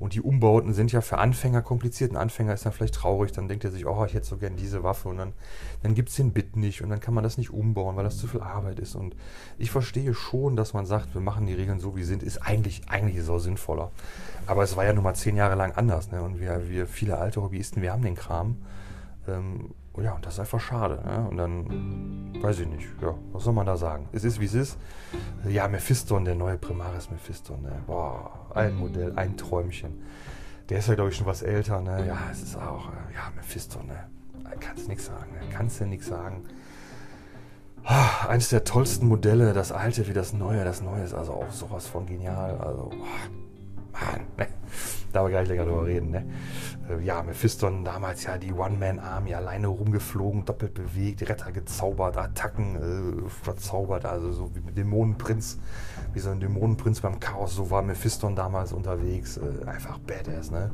[0.00, 2.10] Und die Umbauten sind ja für Anfänger kompliziert.
[2.12, 4.56] Ein Anfänger ist dann vielleicht traurig, dann denkt er sich, oh, ich hätte so gern
[4.56, 5.34] diese Waffe und dann,
[5.82, 8.16] dann gibt es den Bit nicht und dann kann man das nicht umbauen, weil das
[8.16, 8.94] zu viel Arbeit ist.
[8.94, 9.14] Und
[9.58, 12.38] ich verstehe schon, dass man sagt, wir machen die Regeln so, wie sie sind, ist
[12.38, 13.90] eigentlich, eigentlich ist sinnvoller.
[14.46, 16.10] Aber es war ja nun mal zehn Jahre lang anders.
[16.10, 16.22] Ne?
[16.22, 18.56] Und wir, wir viele alte Hobbyisten, wir haben den Kram.
[19.28, 21.02] Ähm, ja, und das ist einfach schade.
[21.04, 21.28] Ne?
[21.28, 24.08] Und dann, weiß ich nicht, ja, was soll man da sagen?
[24.12, 24.78] Es ist, wie es ist.
[25.46, 27.62] Ja, Mephiston, der neue Primaris Mephiston.
[27.62, 27.72] Ne?
[27.86, 30.02] Boah, ein Modell, ein Träumchen.
[30.68, 32.06] Der ist ja, glaube ich, schon was älter, ne?
[32.06, 34.06] Ja, es ist auch, äh, ja, Mephisto, ne?
[34.60, 35.40] Kannst nichts sagen, ne?
[35.50, 36.44] Kannst du nichts sagen.
[37.84, 40.64] Ah, eines der tollsten Modelle, das alte wie das neue.
[40.64, 42.58] Das neue ist also auch sowas von genial.
[42.58, 43.49] Also, oh,
[43.92, 44.46] Mann, ne?
[45.12, 46.24] Da wir gleich länger drüber reden, ne?
[46.88, 53.28] Äh, ja, Mephiston damals ja die One-Man-Army alleine rumgeflogen, doppelt bewegt, Retter gezaubert, Attacken äh,
[53.28, 55.58] verzaubert, also so wie mit Dämonenprinz,
[56.12, 59.38] wie so ein Dämonenprinz beim Chaos, so war Mephiston damals unterwegs.
[59.38, 60.70] Äh, einfach badass, ne?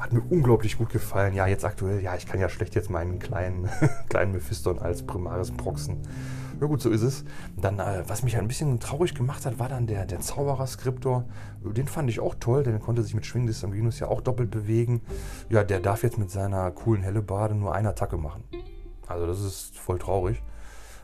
[0.00, 1.34] Hat mir unglaublich gut gefallen.
[1.34, 3.68] Ja, jetzt aktuell, ja, ich kann ja schlecht jetzt meinen kleinen,
[4.08, 6.02] kleinen Mephiston als Primaris proxen.
[6.60, 7.24] Ja gut, so ist es.
[7.56, 11.24] Dann, äh, was mich ein bisschen traurig gemacht hat, war dann der, der Zauberer-Skriptor.
[11.72, 14.50] Den fand ich auch toll, denn er konnte sich mit Schwinges Sanguinus ja auch doppelt
[14.50, 15.00] bewegen.
[15.48, 18.44] Ja, der darf jetzt mit seiner coolen Hellebade nur eine Attacke machen.
[19.06, 20.42] Also das ist voll traurig.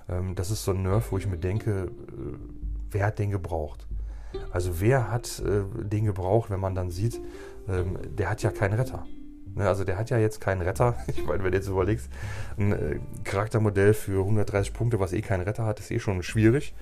[0.08, 1.88] Ähm, das ist so ein Nerf, wo ich mir denke, äh,
[2.90, 3.86] wer hat den gebraucht?
[4.52, 7.20] Also wer hat äh, den gebraucht, wenn man dann sieht,
[7.68, 9.06] ähm, der hat ja keinen Retter.
[9.54, 10.96] Ne, also der hat ja jetzt keinen Retter.
[11.08, 12.08] Ich meine, wenn du jetzt überlegst,
[12.58, 16.74] ein äh, Charaktermodell für 130 Punkte, was eh keinen Retter hat, ist eh schon schwierig.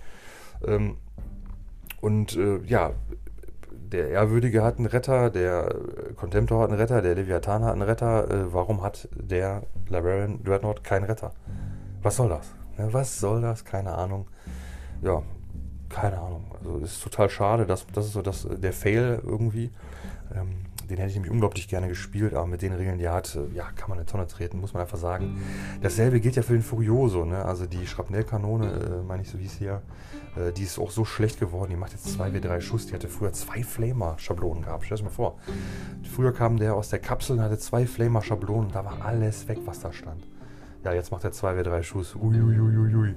[0.67, 0.97] Ähm,
[2.01, 2.93] und ja,
[3.93, 5.75] der Ehrwürdige hat einen Retter, der
[6.17, 8.31] Contemptor hat einen Retter, der Leviathan hat einen Retter.
[8.31, 11.33] Äh, warum hat der Librarian Dreadnought keinen Retter?
[12.03, 12.55] Was soll das?
[12.77, 13.65] Ne, was soll das?
[13.65, 14.27] Keine Ahnung.
[15.03, 15.23] Ja,
[15.89, 16.45] keine Ahnung.
[16.59, 19.71] Also ist total schade, dass das ist so das, der Fail irgendwie.
[20.35, 23.37] Ähm, den hätte ich nämlich unglaublich gerne gespielt, aber mit den Regeln, die er hat,
[23.37, 25.43] äh, ja, kann man eine Tonne treten, muss man einfach sagen.
[25.83, 27.45] Dasselbe gilt ja für den Furioso, ne?
[27.45, 29.83] Also die Schrapnellkanone, äh, meine ich, so hieß ja,
[30.39, 31.71] äh, die ist auch so schlecht geworden.
[31.71, 32.87] Die macht jetzt 2 W3 Schuss.
[32.87, 34.85] Die hatte früher zwei Flamer-Schablonen gehabt.
[34.85, 35.39] Stell dir das mal vor.
[36.03, 38.71] Früher kam der aus der Kapsel und hatte zwei Flamer-Schablonen.
[38.73, 40.27] Da war alles weg, was da stand.
[40.85, 42.15] Ja, jetzt macht er 2 W3 Schuss.
[42.15, 43.15] Uiuiuiui.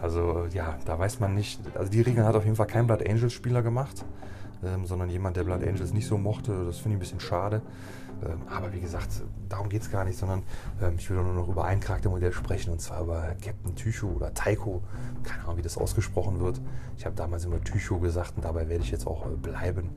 [0.00, 1.60] Also, ja, da weiß man nicht.
[1.74, 4.04] Also, die Regeln hat auf jeden Fall kein Blood Angels Spieler gemacht
[4.64, 6.64] ähm, sondern jemand, der Blood Angels nicht so mochte.
[6.64, 7.62] Das finde ich ein bisschen schade.
[8.24, 9.08] Ähm, aber wie gesagt,
[9.48, 10.42] darum geht es gar nicht, sondern
[10.80, 14.32] ähm, ich will nur noch über ein Charaktermodell sprechen und zwar über Captain Tycho oder
[14.34, 14.82] Taiko.
[15.22, 16.60] Keine Ahnung, wie das ausgesprochen wird.
[16.96, 19.90] Ich habe damals immer Tycho gesagt und dabei werde ich jetzt auch äh, bleiben.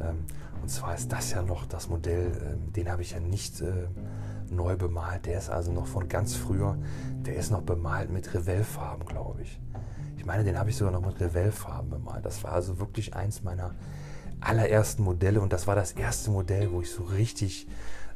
[0.00, 0.24] Ähm,
[0.62, 3.88] und zwar ist das ja noch das Modell, den habe ich ja nicht äh,
[4.50, 5.26] neu bemalt.
[5.26, 6.76] Der ist also noch von ganz früher.
[7.24, 9.60] Der ist noch bemalt mit Revell-Farben, glaube ich.
[10.16, 12.26] Ich meine, den habe ich sogar noch mit Revell-Farben bemalt.
[12.26, 13.74] Das war also wirklich eins meiner
[14.40, 17.66] allerersten Modelle und das war das erste Modell, wo ich so richtig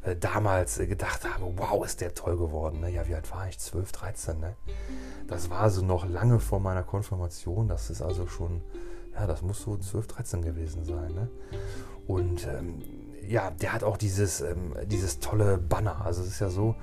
[0.04, 2.80] äh, damals äh, gedacht habe, wow, ist der toll geworden.
[2.80, 2.90] Ne?
[2.90, 3.58] Ja, wie alt war ich?
[3.58, 4.38] 12, 13.
[4.40, 4.54] Ne?
[5.28, 7.68] Das war also noch lange vor meiner Konfirmation.
[7.68, 8.60] Das ist also schon,
[9.14, 11.14] ja, das muss so 12, 13 gewesen sein.
[11.14, 11.28] Ne?
[12.06, 12.82] Und ähm,
[13.26, 16.04] ja, der hat auch dieses, ähm, dieses tolle Banner.
[16.04, 16.74] Also es ist ja so,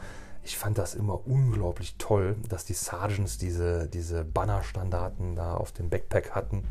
[0.43, 5.89] ich fand das immer unglaublich toll, dass die Sergeants diese, diese Bannerstandarten da auf dem
[5.89, 6.63] Backpack hatten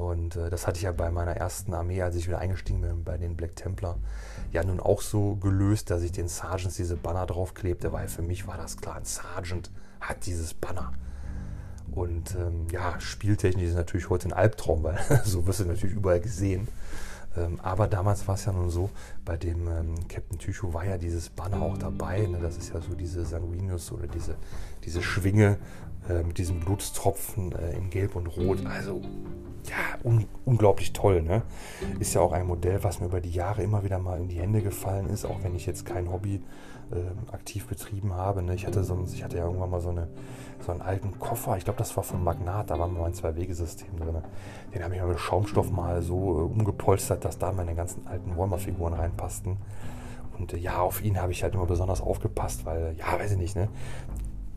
[0.00, 3.04] und äh, das hatte ich ja bei meiner ersten Armee, als ich wieder eingestiegen bin
[3.04, 3.98] bei den Black Templar,
[4.50, 8.46] ja nun auch so gelöst, dass ich den Sergeants diese Banner draufklebte, weil für mich
[8.46, 10.92] war das klar, ein Sergeant hat dieses Banner.
[11.92, 16.20] Und ähm, ja, spieltechnisch ist natürlich heute ein Albtraum, weil so wirst du natürlich überall
[16.20, 16.68] gesehen.
[17.36, 18.90] Ähm, aber damals war es ja nun so,
[19.24, 22.26] bei dem ähm, Captain Tycho war ja dieses Banner auch dabei.
[22.26, 22.38] Ne?
[22.40, 24.34] Das ist ja so diese Sanguinius oder diese,
[24.84, 25.58] diese Schwinge
[26.08, 28.64] äh, mit diesen Blutstropfen äh, in Gelb und Rot.
[28.64, 29.02] Also
[30.04, 31.22] un unglaublich toll.
[31.22, 31.42] Ne?
[31.98, 34.38] Ist ja auch ein Modell, was mir über die Jahre immer wieder mal in die
[34.40, 36.42] Hände gefallen ist, auch wenn ich jetzt kein Hobby
[36.90, 38.42] äh, aktiv betrieben habe.
[38.42, 38.54] Ne?
[38.54, 40.08] Ich, hatte so, ich hatte ja irgendwann mal so, eine,
[40.64, 43.98] so einen alten Koffer, ich glaube, das war von Magnat, da war mal ein Zwei-Wege-System
[43.98, 44.16] drin.
[44.74, 48.36] Den habe ich mal mit Schaumstoff mal so äh, umgepolstert, dass da meine ganzen alten
[48.36, 49.56] Warhammer-Figuren reinpassten.
[50.38, 53.38] Und äh, ja, auf ihn habe ich halt immer besonders aufgepasst, weil, ja, weiß ich
[53.38, 53.68] nicht, ne?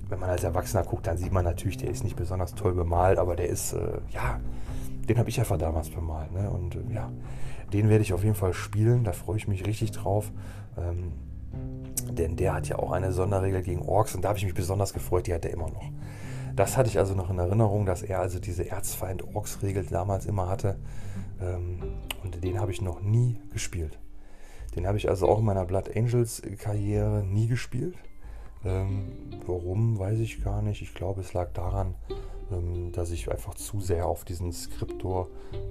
[0.09, 3.17] Wenn man als Erwachsener guckt, dann sieht man natürlich, der ist nicht besonders toll bemalt,
[3.17, 4.39] aber der ist, äh, ja,
[5.07, 6.31] den habe ich einfach damals bemalt.
[6.31, 6.49] Ne?
[6.49, 7.11] Und äh, ja,
[7.71, 9.03] den werde ich auf jeden Fall spielen.
[9.03, 10.31] Da freue ich mich richtig drauf.
[10.77, 11.13] Ähm,
[12.11, 14.93] denn der hat ja auch eine Sonderregel gegen Orks und da habe ich mich besonders
[14.93, 15.89] gefreut, die hat er immer noch.
[16.55, 20.77] Das hatte ich also noch in Erinnerung, dass er also diese Erzfeind-Orks-Regel damals immer hatte.
[21.41, 21.79] Ähm,
[22.23, 23.97] und den habe ich noch nie gespielt.
[24.75, 27.95] Den habe ich also auch in meiner Blood Angels-Karriere nie gespielt.
[28.63, 29.11] Ähm,
[29.45, 30.81] warum, weiß ich gar nicht.
[30.81, 31.95] Ich glaube, es lag daran,
[32.91, 35.29] dass ich einfach zu sehr auf diesen Skriptor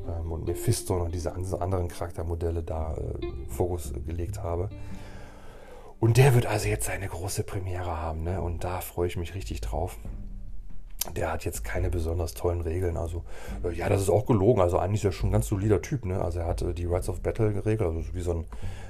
[0.09, 4.69] ähm, und Mephisto und diese anderen Charaktermodelle da äh, Fokus gelegt habe.
[6.01, 8.43] Und der wird also jetzt seine große Premiere haben, ne?
[8.43, 9.99] Und da freue ich mich richtig drauf.
[11.17, 12.97] Der hat jetzt keine besonders tollen Regeln.
[12.97, 13.25] Also,
[13.65, 14.63] äh, ja, das ist auch gelogen.
[14.63, 16.05] Also, eigentlich ist er schon ein ganz solider Typ.
[16.05, 16.23] Ne?
[16.23, 17.89] Also, er hat äh, die Rights of Battle geregelt.
[17.89, 18.45] Also, wie so ein,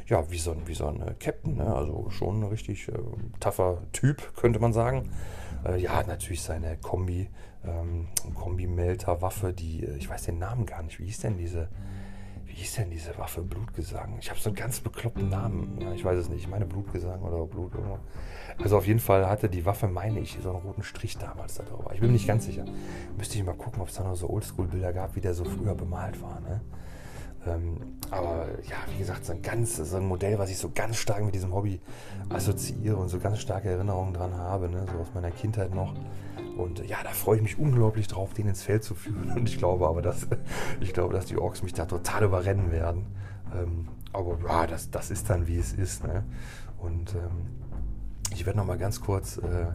[0.06, 1.56] ja, wie so ein, wie so ein äh, Captain.
[1.56, 1.74] Ne?
[1.74, 2.92] Also, schon ein richtig äh,
[3.40, 5.08] tougher Typ, könnte man sagen.
[5.64, 7.28] Äh, ja, natürlich seine Kombi,
[7.64, 10.98] ähm, Kombi-Melter-Waffe, die, äh, ich weiß den Namen gar nicht.
[10.98, 11.68] Wie hieß denn diese,
[12.52, 13.40] wie hieß denn diese Waffe?
[13.40, 14.18] Blutgesang.
[14.20, 15.80] Ich habe so einen ganz bekloppten Namen.
[15.80, 16.40] Ja, ich weiß es nicht.
[16.40, 17.98] Ich meine Blutgesang oder Blut irgendwo.
[18.62, 21.62] Also auf jeden Fall hatte die Waffe, meine ich, so einen roten Strich damals da
[21.62, 21.86] drauf.
[21.94, 22.66] Ich bin mir nicht ganz sicher.
[23.16, 25.74] Müsste ich mal gucken, ob es da noch so Oldschool-Bilder gab, wie der so früher
[25.74, 26.40] bemalt war.
[26.40, 26.60] Ne?
[27.46, 27.78] Ähm,
[28.10, 31.24] aber ja, wie gesagt, so ein ganz, so ein Modell, was ich so ganz stark
[31.24, 31.80] mit diesem Hobby
[32.28, 34.84] assoziiere und so ganz starke Erinnerungen dran habe, ne?
[34.92, 35.94] so aus meiner Kindheit noch.
[36.56, 39.32] Und ja, da freue ich mich unglaublich drauf, den ins Feld zu führen.
[39.32, 40.26] Und ich glaube aber, dass,
[40.80, 43.06] ich glaube, dass die Orks mich da total überrennen werden.
[43.54, 46.04] Ähm, aber ja, das, das ist dann, wie es ist.
[46.04, 46.24] Ne?
[46.78, 47.62] Und ähm,
[48.34, 49.66] ich werde noch mal ganz kurz äh,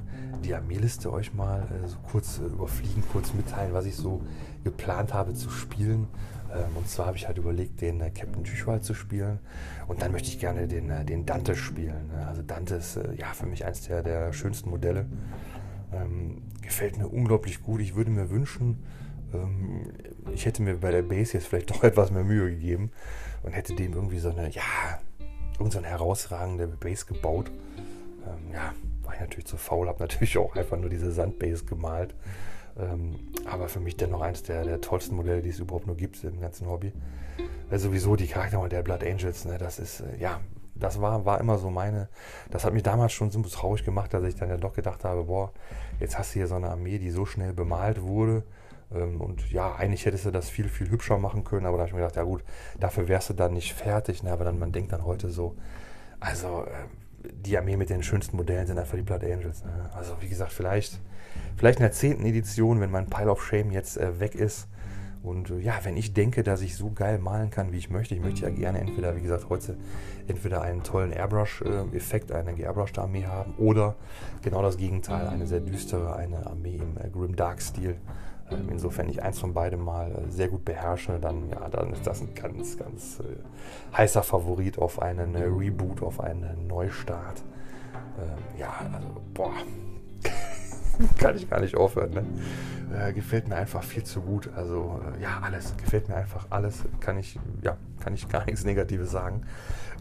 [0.44, 4.22] die Armeeliste euch mal äh, so kurz äh, überfliegen, kurz mitteilen, was ich so
[4.63, 6.08] geplant habe zu spielen.
[6.54, 9.40] Ähm, und zwar habe ich halt überlegt, den äh, Captain Tüchwald zu spielen.
[9.88, 12.08] Und dann möchte ich gerne den, äh, den Dante spielen.
[12.08, 12.28] Ne?
[12.28, 15.06] Also Dante ist äh, ja für mich eines der, der schönsten Modelle.
[15.94, 17.82] Ähm, gefällt mir unglaublich gut.
[17.82, 18.84] Ich würde mir wünschen,
[19.34, 19.92] ähm,
[20.34, 22.92] ich hätte mir bei der Base jetzt vielleicht doch etwas mehr Mühe gegeben
[23.44, 24.62] und hätte dem irgendwie so eine, ja,
[25.54, 27.52] irgendeine herausragende Base gebaut.
[28.26, 32.14] Ähm, ja, war ich natürlich zu faul, habe natürlich auch einfach nur diese Sandbase gemalt.
[32.78, 36.24] Ähm, aber für mich dennoch eines der, der tollsten Modelle, die es überhaupt nur gibt
[36.24, 36.94] im ganzen Hobby.
[37.70, 40.40] Weil sowieso die Charakter der Blood Angels, ne, das ist, äh, ja,
[40.80, 42.10] das war, war immer so meine,
[42.52, 45.26] das hat mich damals schon so traurig gemacht, dass ich dann ja doch gedacht habe,
[45.26, 45.52] boah,
[46.00, 48.44] jetzt hast du hier so eine Armee, die so schnell bemalt wurde.
[48.94, 51.90] Ähm, und ja, eigentlich hättest du das viel, viel hübscher machen können, aber da habe
[51.90, 52.44] ich mir gedacht, ja gut,
[52.80, 54.24] dafür wärst du dann nicht fertig.
[54.24, 54.32] Ne?
[54.32, 55.56] Aber dann, man denkt dann heute so,
[56.20, 59.63] also äh, die Armee mit den schönsten Modellen sind einfach die Blood Angels.
[59.63, 59.90] Ne?
[59.94, 61.00] Also wie gesagt, vielleicht,
[61.56, 64.68] vielleicht in der zehnten Edition, wenn mein Pile of Shame jetzt äh, weg ist,
[65.28, 68.16] und äh, ja, wenn ich denke, dass ich so geil malen kann, wie ich möchte,
[68.16, 69.76] ich möchte ja gerne entweder, wie gesagt, heute
[70.28, 73.96] entweder einen tollen Airbrush-Effekt, eine geairbrushte Armee haben oder
[74.42, 77.98] genau das Gegenteil, eine sehr düstere, eine Armee im äh, Grim Dark-Stil.
[78.50, 82.08] Ähm, insofern ich eins von beidem mal äh, sehr gut beherrsche, dann, ja, dann ist
[82.08, 83.20] das ein ganz, ganz
[83.96, 87.44] heißer Favorit auf einen Reboot, auf einen Neustart.
[88.18, 89.52] Ähm, ja, also, boah,
[91.18, 92.12] kann ich gar nicht aufhören.
[92.12, 92.26] Ne?
[92.96, 94.50] Äh, gefällt mir einfach viel zu gut.
[94.56, 96.84] Also äh, ja, alles gefällt mir einfach alles.
[97.00, 99.42] Kann ich ja kann ich gar nichts Negatives sagen.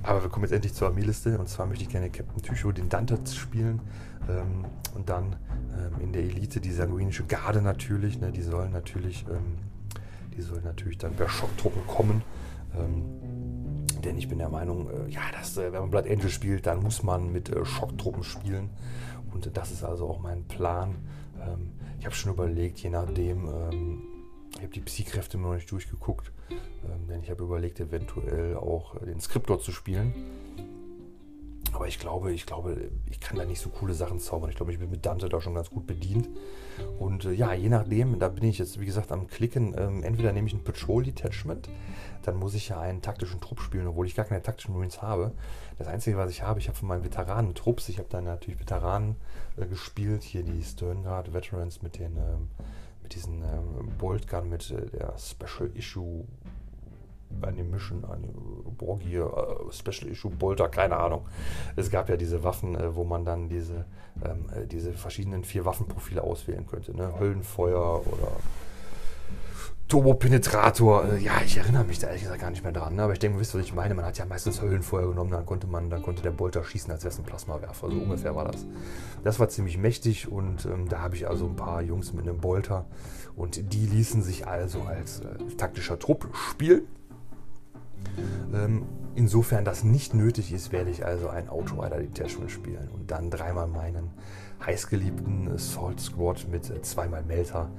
[0.02, 2.88] Aber wir kommen jetzt endlich zur Armeeliste und zwar möchte ich gerne Captain Tycho, den
[2.88, 3.80] Dante spielen
[4.28, 5.36] ähm, und dann
[5.72, 8.20] ähm, in der Elite die sanguinische Garde natürlich.
[8.20, 8.30] Ne?
[8.30, 9.58] Die sollen natürlich ähm,
[10.36, 12.22] die sollen natürlich dann per Schocktruppen kommen.
[12.78, 13.04] Ähm,
[14.04, 16.82] denn ich bin der Meinung, äh, ja, dass, äh, wenn man Blood Angel spielt, dann
[16.82, 18.70] muss man mit äh, Schocktruppen spielen.
[19.36, 20.94] Und das ist also auch mein Plan.
[21.38, 24.02] Ähm, ich habe schon überlegt, je nachdem, ähm,
[24.52, 29.20] ich habe die Psy-Kräfte noch nicht durchgeguckt, ähm, denn ich habe überlegt, eventuell auch den
[29.20, 30.14] Skriptor zu spielen.
[31.72, 34.50] Aber ich glaube, ich glaube, ich kann da nicht so coole Sachen zaubern.
[34.50, 36.28] Ich glaube, ich bin mit Dante da schon ganz gut bedient.
[36.98, 39.74] Und äh, ja, je nachdem, da bin ich jetzt, wie gesagt, am Klicken.
[39.78, 41.68] Ähm, entweder nehme ich ein Patrol Detachment,
[42.22, 45.32] dann muss ich ja einen taktischen Trupp spielen, obwohl ich gar keine taktischen Marines habe.
[45.78, 49.16] Das Einzige, was ich habe, ich habe von meinen Veteranentrupps, ich habe dann natürlich Veteranen
[49.56, 52.48] äh, gespielt, hier die Sternguard Veterans mit den ähm,
[53.06, 56.24] mit diesen ähm, Bolt Gun, mit äh, der Special Issue
[57.42, 58.28] eine Mission, eine
[58.76, 61.26] Borgier, uh, Special Issue Bolter, keine Ahnung.
[61.76, 63.84] Es gab ja diese Waffen, äh, wo man dann diese,
[64.24, 66.96] ähm, äh, diese verschiedenen vier Waffenprofile auswählen könnte.
[66.96, 67.12] Ne?
[67.18, 68.32] Höllenfeuer oder
[69.88, 71.12] Turbopenetrator.
[71.12, 72.96] Äh, ja, ich erinnere mich da ehrlich gesagt gar nicht mehr dran.
[72.96, 73.02] Ne?
[73.02, 73.94] Aber ich denke, wisst ihr, was ich meine?
[73.94, 77.04] Man hat ja meistens Höllenfeuer genommen, dann konnte man, dann konnte der Bolter schießen, als
[77.04, 77.90] wäre es ein Plasmawerfer.
[77.90, 78.66] So ungefähr war das.
[79.22, 82.38] Das war ziemlich mächtig und ähm, da habe ich also ein paar Jungs mit einem
[82.38, 82.86] Bolter
[83.36, 86.82] und die ließen sich also als äh, taktischer Trupp spielen.
[88.54, 93.30] Ähm, insofern das nicht nötig ist, werde ich also ein Autorider Detachment spielen und dann
[93.30, 94.10] dreimal meinen
[94.64, 97.70] heißgeliebten Salt Squad mit äh, zweimal Melter.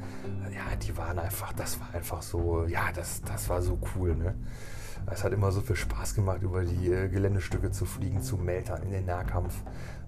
[0.45, 4.15] Äh, ja, die waren einfach, das war einfach so, ja, das, das war so cool,
[4.15, 4.35] ne?
[5.09, 8.83] Es hat immer so viel Spaß gemacht, über die äh, Geländestücke zu fliegen, zu meltern
[8.83, 9.53] in den Nahkampf.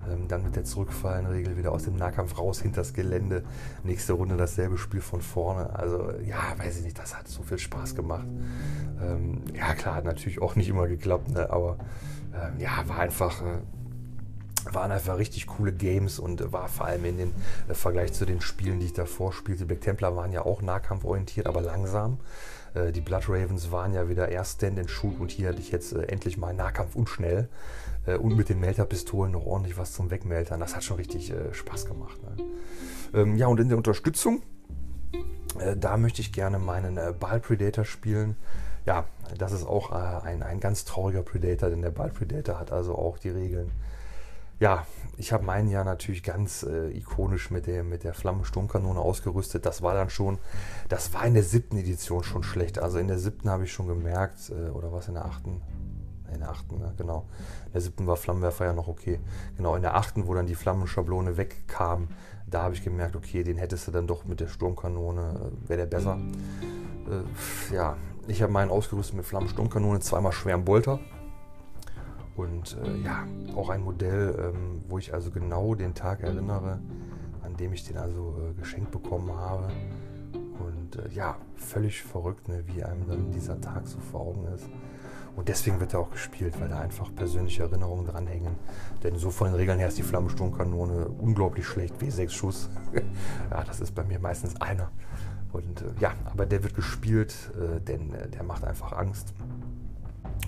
[0.10, 3.44] Ähm, dann mit der Zurückfallenregel wieder aus dem Nahkampf raus, hinter das Gelände.
[3.84, 5.76] Nächste Runde dasselbe Spiel von vorne.
[5.76, 8.28] Also, ja, weiß ich nicht, das hat so viel Spaß gemacht.
[9.02, 11.50] Ähm, ja, klar, hat natürlich auch nicht immer geklappt, ne?
[11.50, 11.78] aber
[12.34, 13.42] ähm, ja, war einfach.
[13.42, 13.60] Äh,
[14.72, 17.32] waren einfach richtig coole Games und war vor allem in den
[17.70, 19.66] äh, Vergleich zu den Spielen, die ich davor spielte.
[19.66, 22.18] Black Templar waren ja auch nahkampforientiert, aber langsam.
[22.74, 25.72] Äh, die Blood Ravens waren ja wieder erst Stand and Shoot und hier hatte ich
[25.72, 27.50] jetzt äh, endlich mal Nahkampf und schnell.
[28.06, 30.60] Äh, und mit den Melterpistolen noch ordentlich was zum Wegmeltern.
[30.60, 32.20] Das hat schon richtig äh, Spaß gemacht.
[32.24, 32.44] Ne?
[33.14, 34.42] Ähm, ja, und in der Unterstützung,
[35.60, 38.36] äh, da möchte ich gerne meinen Ball Predator spielen.
[38.86, 39.06] Ja,
[39.38, 43.20] das ist auch ein, ein ganz trauriger Predator, denn der Ball Predator hat also auch
[43.20, 43.72] die Regeln
[44.60, 44.86] ja,
[45.18, 49.66] ich habe meinen ja natürlich ganz äh, ikonisch mit der, mit der Flammensturmkanone ausgerüstet.
[49.66, 50.38] Das war dann schon,
[50.88, 52.80] das war in der siebten Edition schon schlecht.
[52.80, 55.62] Also in der siebten habe ich schon gemerkt, äh, oder was in der achten?
[56.34, 56.94] In der achten, ne?
[56.96, 57.26] genau.
[57.68, 59.20] In der siebten war Flammenwerfer ja noch okay.
[59.58, 62.10] Genau, in der achten, wo dann die Flammenschablone wegkam,
[62.48, 65.80] da habe ich gemerkt, okay, den hättest du dann doch mit der Sturmkanone, äh, wäre
[65.80, 66.18] der besser.
[67.10, 71.00] Äh, ja, ich habe meinen ausgerüstet mit Flammensturmkanone, zweimal schweren Bolter.
[72.40, 76.80] Und äh, ja, auch ein Modell, ähm, wo ich also genau den Tag erinnere,
[77.44, 79.68] an dem ich den also äh, geschenkt bekommen habe.
[80.34, 84.70] Und äh, ja, völlig verrückt, ne, wie einem dann dieser Tag so vor Augen ist.
[85.36, 88.56] Und deswegen wird er auch gespielt, weil da einfach persönliche Erinnerungen dranhängen.
[89.04, 92.02] Denn so von den Regeln her ist die Flammensturmkanone unglaublich schlecht.
[92.02, 92.70] W6 Schuss.
[93.52, 94.92] ja, das ist bei mir meistens einer.
[95.52, 99.34] Und äh, ja, aber der wird gespielt, äh, denn äh, der macht einfach Angst.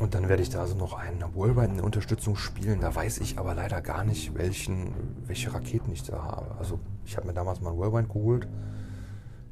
[0.01, 2.81] Und dann werde ich da also noch einen Whirlwind in Unterstützung spielen.
[2.81, 4.95] Da weiß ich aber leider gar nicht, welchen,
[5.27, 6.55] welche Raketen ich da habe.
[6.57, 8.47] Also ich habe mir damals mal einen Whirlwind geholt.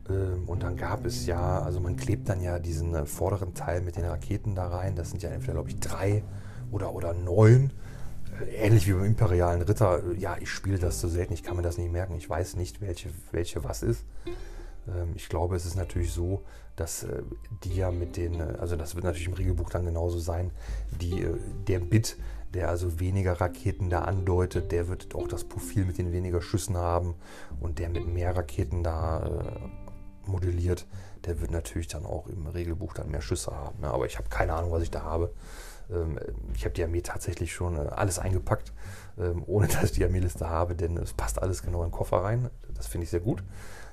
[0.09, 3.81] Ähm, und dann gab es ja, also man klebt dann ja diesen äh, vorderen Teil
[3.81, 4.95] mit den Raketen da rein.
[4.95, 6.23] Das sind ja entweder, glaube ich, drei
[6.71, 7.71] oder, oder neun.
[8.41, 10.01] Äh, ähnlich wie beim Imperialen Ritter.
[10.17, 12.15] Ja, ich spiele das so selten, ich kann mir das nicht merken.
[12.15, 14.03] Ich weiß nicht, welche, welche was ist.
[14.95, 16.43] Ähm, ich glaube, es ist natürlich so,
[16.75, 17.23] dass äh,
[17.63, 20.52] die ja mit den, äh, also das wird natürlich im Regelbuch dann genauso sein,
[21.02, 22.17] die, äh, der Bit,
[22.54, 26.78] der also weniger Raketen da andeutet, der wird auch das Profil mit den weniger Schüssen
[26.78, 27.15] haben
[27.60, 29.69] und der mit mehr Raketen da
[30.25, 30.88] modelliert,
[31.25, 33.82] der wird natürlich dann auch im Regelbuch dann mehr Schüsse haben.
[33.82, 33.88] Ne?
[33.91, 35.32] Aber ich habe keine Ahnung, was ich da habe.
[35.91, 36.19] Ähm,
[36.56, 38.73] ich habe die Armee tatsächlich schon alles eingepackt,
[39.19, 42.17] ähm, ohne dass ich die Armeeliste habe, denn es passt alles genau in den Koffer
[42.17, 42.49] rein.
[42.73, 43.43] Das finde ich sehr gut.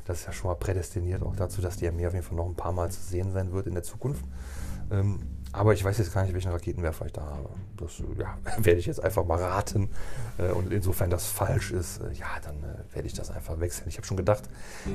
[0.06, 2.46] Das ist ja schon mal prädestiniert auch dazu, dass die Armee auf jeden Fall noch
[2.46, 4.24] ein paar Mal zu sehen sein wird in der Zukunft.
[4.90, 5.18] Ähm,
[5.52, 7.48] aber ich weiß jetzt gar nicht, welchen Raketenwerfer ich da habe.
[7.76, 9.90] Das ja, werde ich jetzt einfach mal raten.
[10.38, 13.88] Äh, und insofern das falsch ist, äh, ja, dann äh, werde ich das einfach wechseln.
[13.88, 14.44] Ich habe schon gedacht,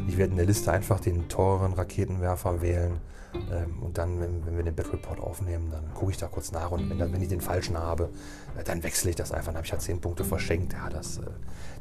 [0.08, 3.02] ich werde in der Liste einfach den teuren Raketenwerfer wählen.
[3.34, 6.72] Ähm, und dann, wenn, wir den Battle Report aufnehmen, dann gucke ich da kurz nach.
[6.72, 8.10] Und wenn, ich den falschen habe,
[8.58, 9.48] äh, dann wechsle ich das einfach.
[9.48, 10.74] Dann habe ich ja 10 Punkte verschenkt.
[10.74, 11.22] Ja, das, äh,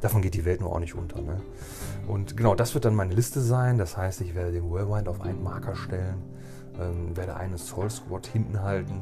[0.01, 1.21] davon geht die Welt nur auch nicht unter.
[1.21, 1.41] Ne?
[2.07, 3.79] Und genau, das wird dann meine Liste sein.
[3.79, 6.23] Das heißt, ich werde den Whirlwind auf einen Marker stellen
[6.81, 9.01] ähm, werde eine Soul Squad hinten halten.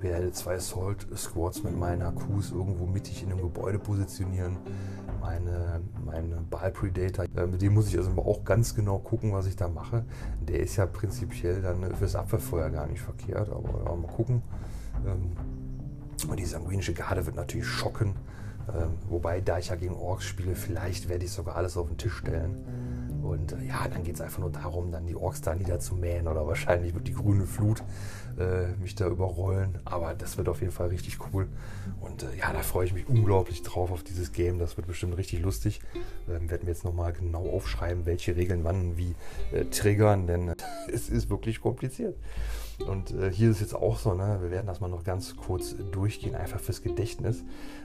[0.00, 4.58] Werde zwei Salt Squads mit meinen Akkus irgendwo mittig in einem Gebäude positionieren.
[5.26, 9.56] Meine, meine Ball Predator, mit dem muss ich also auch ganz genau gucken, was ich
[9.56, 10.04] da mache.
[10.40, 14.42] Der ist ja prinzipiell dann fürs Abwehrfeuer gar nicht verkehrt, aber mal gucken.
[15.04, 15.32] Ähm,
[16.30, 18.14] und die sanguinische Garde wird natürlich schocken.
[18.68, 21.98] Ähm, wobei, da ich ja gegen Orks spiele, vielleicht werde ich sogar alles auf den
[21.98, 22.54] Tisch stellen
[23.26, 26.46] und äh, ja, dann geht es einfach nur darum, dann die Orks da niederzumähen oder
[26.46, 27.82] wahrscheinlich wird die grüne Flut
[28.38, 29.78] äh, mich da überrollen.
[29.84, 31.48] Aber das wird auf jeden Fall richtig cool.
[32.00, 34.58] Und äh, ja, da freue ich mich unglaublich drauf auf dieses Game.
[34.58, 35.80] Das wird bestimmt richtig lustig.
[36.28, 39.14] Ähm, werden wir jetzt nochmal genau aufschreiben, welche Regeln wann wie
[39.52, 40.54] äh, triggern, denn
[40.92, 42.16] es ist wirklich kompliziert.
[42.84, 44.38] Und äh, hier ist es jetzt auch so, ne?
[44.40, 47.42] wir werden das mal noch ganz kurz durchgehen, einfach fürs Gedächtnis.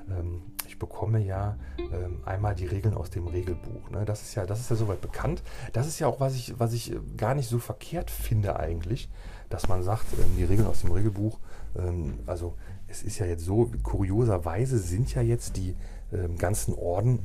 [0.09, 3.89] Ähm, ich bekomme ja ähm, einmal die Regeln aus dem Regelbuch.
[3.89, 4.03] Ne?
[4.05, 5.43] Das ist ja, das ist ja soweit bekannt.
[5.71, 9.09] Das ist ja auch, was ich, was ich äh, gar nicht so verkehrt finde eigentlich,
[9.49, 11.39] dass man sagt, ähm, die Regeln aus dem Regelbuch,
[11.77, 12.55] ähm, also
[12.87, 15.75] es ist ja jetzt so, kurioserweise sind ja jetzt die
[16.11, 17.19] ähm, ganzen Orden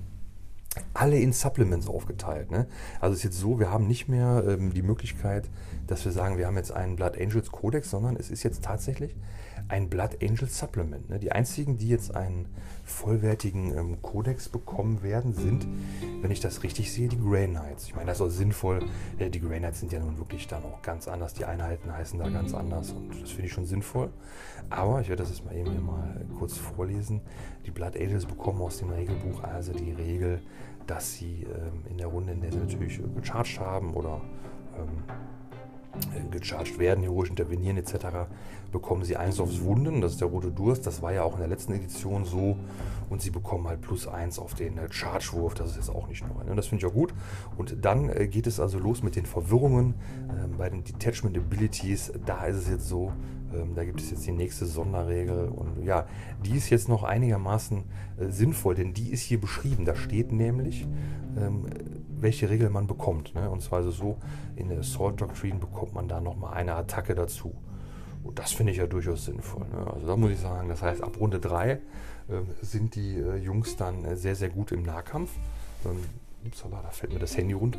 [0.94, 2.50] alle in Supplements aufgeteilt.
[2.50, 2.66] Ne?
[3.00, 5.48] Also es ist jetzt so, wir haben nicht mehr ähm, die Möglichkeit,
[5.86, 9.14] dass wir sagen, wir haben jetzt einen Blood Angels Codex, sondern es ist jetzt tatsächlich
[9.68, 11.10] ein Blood Angels Supplement.
[11.10, 11.18] Ne?
[11.18, 12.46] Die einzigen, die jetzt einen
[12.84, 15.66] vollwertigen ähm, Codex bekommen werden, sind,
[16.22, 17.86] wenn ich das richtig sehe, die Grey Knights.
[17.86, 18.84] Ich meine, das ist auch sinnvoll.
[19.18, 21.34] Äh, die Grey Knights sind ja nun wirklich dann auch ganz anders.
[21.34, 24.10] Die Einheiten heißen da ganz anders und das finde ich schon sinnvoll.
[24.70, 27.20] Aber ich werde das jetzt mal eben hier mal kurz vorlesen.
[27.64, 30.40] Die Blood Angels bekommen aus dem Regelbuch also die Regel,
[30.86, 34.20] dass sie ähm, in der Runde, in der sie natürlich äh, gecharged haben oder
[34.76, 35.45] ähm, äh,
[36.30, 37.94] gecharged werden, heroisch intervenieren etc.,
[38.72, 41.40] bekommen sie eins aufs Wunden, das ist der rote Durst, das war ja auch in
[41.40, 42.56] der letzten Edition so
[43.08, 46.24] und sie bekommen halt plus eins auf den äh, Charge-Wurf, das ist jetzt auch nicht
[46.26, 46.44] neu.
[46.44, 46.54] Ne?
[46.56, 47.14] Das finde ich auch gut.
[47.56, 49.94] Und dann äh, geht es also los mit den Verwirrungen
[50.30, 52.12] ähm, bei den Detachment Abilities.
[52.24, 53.12] Da ist es jetzt so,
[53.54, 56.06] ähm, da gibt es jetzt die nächste Sonderregel und ja,
[56.44, 57.84] die ist jetzt noch einigermaßen
[58.18, 59.84] äh, sinnvoll, denn die ist hier beschrieben.
[59.84, 60.86] Da steht nämlich,
[61.38, 61.66] ähm,
[62.18, 63.34] welche Regel man bekommt.
[63.34, 63.48] Ne?
[63.48, 64.16] Und zwar also so,
[64.56, 67.54] in der Assault Doctrine bekommt man da nochmal eine Attacke dazu.
[68.26, 69.66] Und das finde ich ja durchaus sinnvoll.
[69.68, 69.86] Ne?
[69.92, 71.78] Also da muss ich sagen, das heißt, ab Runde 3 äh,
[72.60, 75.30] sind die äh, Jungs dann äh, sehr, sehr gut im Nahkampf.
[75.84, 76.02] Ähm,
[76.44, 77.78] upsala, da fällt mir das Handy runter.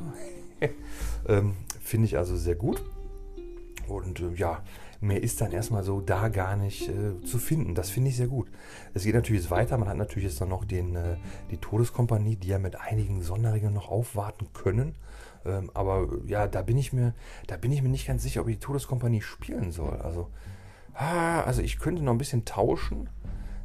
[1.27, 2.81] ähm, finde ich also sehr gut.
[3.87, 4.63] Und äh, ja,
[5.01, 7.75] mehr ist dann erstmal so da gar nicht äh, zu finden.
[7.75, 8.47] Das finde ich sehr gut.
[8.93, 9.77] Es geht natürlich jetzt weiter.
[9.77, 11.17] Man hat natürlich jetzt dann noch den, äh,
[11.51, 14.95] die Todeskompanie, die ja mit einigen Sonderregeln noch aufwarten können.
[15.45, 17.13] Ähm, aber ja, da bin ich mir,
[17.47, 19.97] da bin ich mir nicht ganz sicher, ob ich die Todeskompanie spielen soll.
[20.01, 20.27] Also,
[20.93, 23.09] ah, also ich könnte noch ein bisschen tauschen,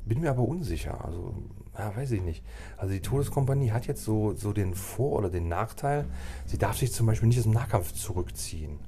[0.05, 1.05] bin mir aber unsicher.
[1.05, 1.35] Also,
[1.79, 2.45] ja, weiß ich nicht.
[2.77, 6.05] Also die Todeskompanie hat jetzt so, so den Vor- oder den Nachteil,
[6.45, 8.79] sie darf sich zum Beispiel nicht aus dem Nahkampf zurückziehen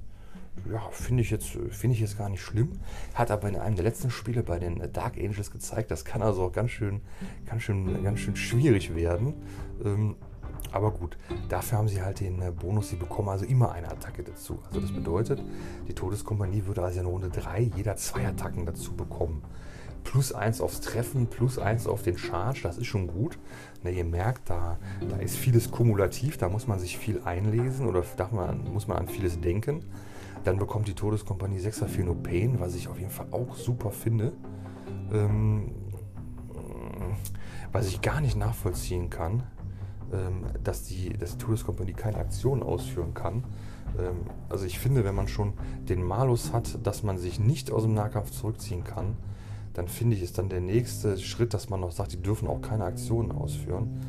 [0.70, 2.72] ja, finde ich, jetzt, find ich jetzt gar nicht schlimm.
[3.14, 6.44] Hat aber in einem der letzten Spiele bei den Dark Angels gezeigt, das kann also
[6.44, 7.00] auch ganz schön,
[7.46, 9.34] ganz schön, ganz schön schwierig werden.
[9.84, 10.16] Ähm,
[10.72, 11.16] aber gut,
[11.48, 14.58] dafür haben sie halt den äh, Bonus, sie bekommen also immer eine Attacke dazu.
[14.66, 15.42] Also das bedeutet,
[15.88, 19.42] die Todeskompanie würde also in Runde 3 jeder zwei Attacken dazu bekommen.
[20.02, 23.38] Plus eins aufs Treffen, plus eins auf den Charge, das ist schon gut.
[23.82, 28.04] Ne, ihr merkt, da, da ist vieles kumulativ, da muss man sich viel einlesen oder
[28.16, 28.28] da
[28.70, 29.84] muss man an vieles denken.
[30.44, 34.34] Dann bekommt die Todeskompanie 6er Pain, was ich auf jeden Fall auch super finde.
[35.10, 35.72] Ähm,
[37.72, 39.42] was ich gar nicht nachvollziehen kann,
[40.62, 43.44] dass, die, dass die Todeskompanie keine Aktion ausführen kann.
[43.98, 45.54] Ähm, also ich finde, wenn man schon
[45.88, 49.16] den Malus hat, dass man sich nicht aus dem Nahkampf zurückziehen kann,
[49.74, 52.60] dann finde ich, ist dann der nächste Schritt, dass man noch sagt, die dürfen auch
[52.60, 54.00] keine Aktionen ausführen.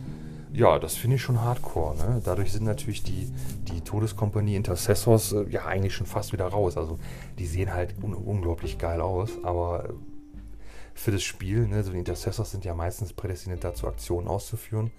[0.53, 1.97] Ja, das finde ich schon hardcore.
[1.97, 2.21] Ne?
[2.23, 3.29] Dadurch sind natürlich die,
[3.67, 6.77] die Todeskompanie Intercessors äh, ja eigentlich schon fast wieder raus.
[6.77, 6.97] Also
[7.39, 9.93] die sehen halt un unglaublich geil aus, aber äh,
[10.93, 14.91] für das Spiel, ne, so die Intercessors sind ja meistens prädestiniert dazu, Aktionen auszuführen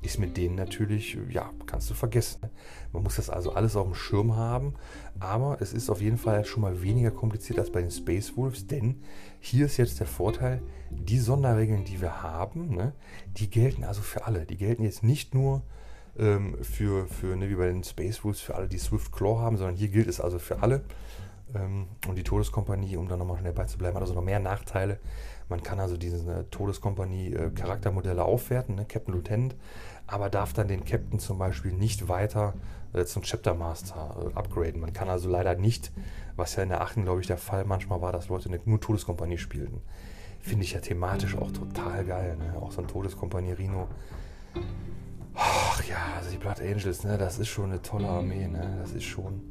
[0.00, 2.40] ist mit denen natürlich, ja, kannst du vergessen.
[2.92, 4.74] Man muss das also alles auf dem Schirm haben,
[5.18, 8.66] aber es ist auf jeden Fall schon mal weniger kompliziert als bei den Space Wolves,
[8.66, 9.02] denn
[9.40, 12.92] hier ist jetzt der Vorteil, die Sonderregeln, die wir haben, ne,
[13.36, 14.46] die gelten also für alle.
[14.46, 15.62] Die gelten jetzt nicht nur
[16.16, 19.56] ähm, für, für ne, wie bei den Space Wolves, für alle, die Swift Claw haben,
[19.56, 20.84] sondern hier gilt es also für alle.
[21.54, 24.98] Ähm, und die Todeskompanie, um da nochmal schnell beizubleiben, hat also noch mehr Nachteile.
[25.48, 29.56] Man kann also diese äh, Todeskompanie äh, Charaktermodelle aufwerten, ne, Captain Lieutenant,
[30.06, 32.54] aber darf dann den Captain zum Beispiel nicht weiter
[32.92, 34.80] äh, zum Chapter Master äh, upgraden.
[34.80, 35.92] Man kann also leider nicht,
[36.36, 37.02] was ja in der 8.
[37.04, 39.80] glaube ich der Fall manchmal war, dass Leute nur Todeskompanie spielten.
[40.40, 42.36] Finde ich ja thematisch auch total geil.
[42.36, 42.60] Ne?
[42.60, 43.88] Auch so ein Todeskompanie Rino.
[45.34, 48.46] Ach ja, also die Blood Angels, ne, das ist schon eine tolle Armee.
[48.46, 48.78] Ne?
[48.80, 49.42] Das ist schon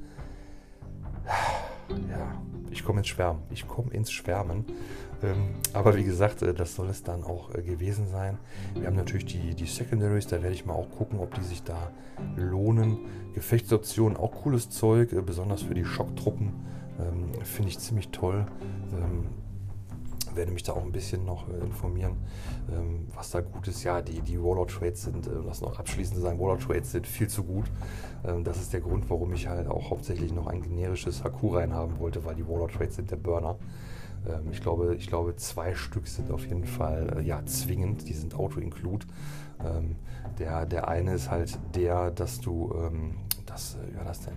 [2.10, 3.44] ja, ich komme ins Schwärmen.
[3.50, 4.66] Ich komme ins Schwärmen.
[5.24, 8.38] Ähm, aber wie gesagt, äh, das soll es dann auch äh, gewesen sein.
[8.76, 11.64] Wir haben natürlich die, die Secondaries, da werde ich mal auch gucken, ob die sich
[11.64, 11.92] da
[12.36, 13.00] lohnen.
[13.34, 16.54] Gefechtsoptionen, auch cooles Zeug, äh, besonders für die Schocktruppen.
[17.00, 18.46] Ähm, Finde ich ziemlich toll.
[18.94, 19.26] Ähm,
[20.36, 22.16] werde mich da auch ein bisschen noch informieren,
[23.16, 23.84] was da gut ist.
[23.84, 27.08] Ja, die, die Warlord Trades sind, äh, das noch abschließend zu sagen, Warlord Trades sind
[27.08, 27.66] viel zu gut.
[28.44, 32.24] Das ist der Grund, warum ich halt auch hauptsächlich noch ein generisches Haku reinhaben wollte,
[32.26, 33.58] weil die Warlord Trades sind der Burner.
[34.28, 38.14] Ähm, ich, glaube, ich glaube, zwei Stück sind auf jeden Fall äh, ja, zwingend, die
[38.14, 39.06] sind Auto-Include.
[39.64, 39.96] Ähm,
[40.40, 44.36] der, der eine ist halt der, dass du, ähm, das, äh, wie war das denn?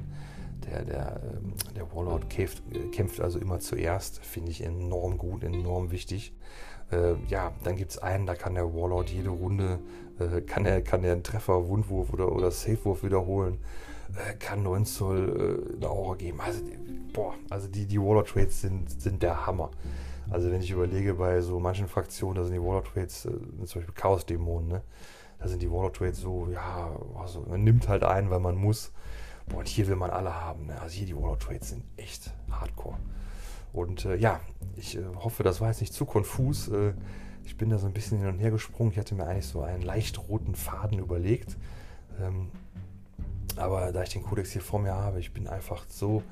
[0.66, 2.62] der, der, ähm, der Warlord kämpft,
[2.92, 6.32] kämpft also immer zuerst, finde ich enorm gut, enorm wichtig.
[6.90, 9.78] Äh, ja, dann gibt es einen, da kann der Warlord jede Runde,
[10.18, 13.58] äh, kann er kann der einen Treffer, Wundwurf oder, oder Safewurf wiederholen, äh,
[14.38, 16.40] kann 9 Zoll äh, eine Aura geben.
[16.40, 16.62] Also,
[17.12, 19.70] boah, also die, die Warlord-Trades sind, sind der Hammer.
[20.30, 23.30] Also wenn ich überlege, bei so manchen Fraktionen, da sind die Warlord-Trades, äh,
[23.64, 24.82] zum Beispiel Chaos-Dämonen, ne?
[25.38, 28.92] da sind die Warlord-Trades so, ja, also man nimmt halt ein, weil man muss.
[29.46, 30.66] Boah, und hier will man alle haben.
[30.66, 30.80] Ne?
[30.80, 32.96] Also hier die Warlord Trades sind echt hardcore.
[33.72, 34.40] Und äh, ja,
[34.76, 36.68] ich äh, hoffe, das war jetzt nicht zu konfus.
[36.68, 36.92] Äh,
[37.44, 38.92] ich bin da so ein bisschen hin und her gesprungen.
[38.92, 41.56] Ich hatte mir eigentlich so einen leicht roten Faden überlegt.
[42.20, 42.50] Ähm,
[43.58, 46.22] aber da ich den Codex hier vor mir habe, ich bin einfach so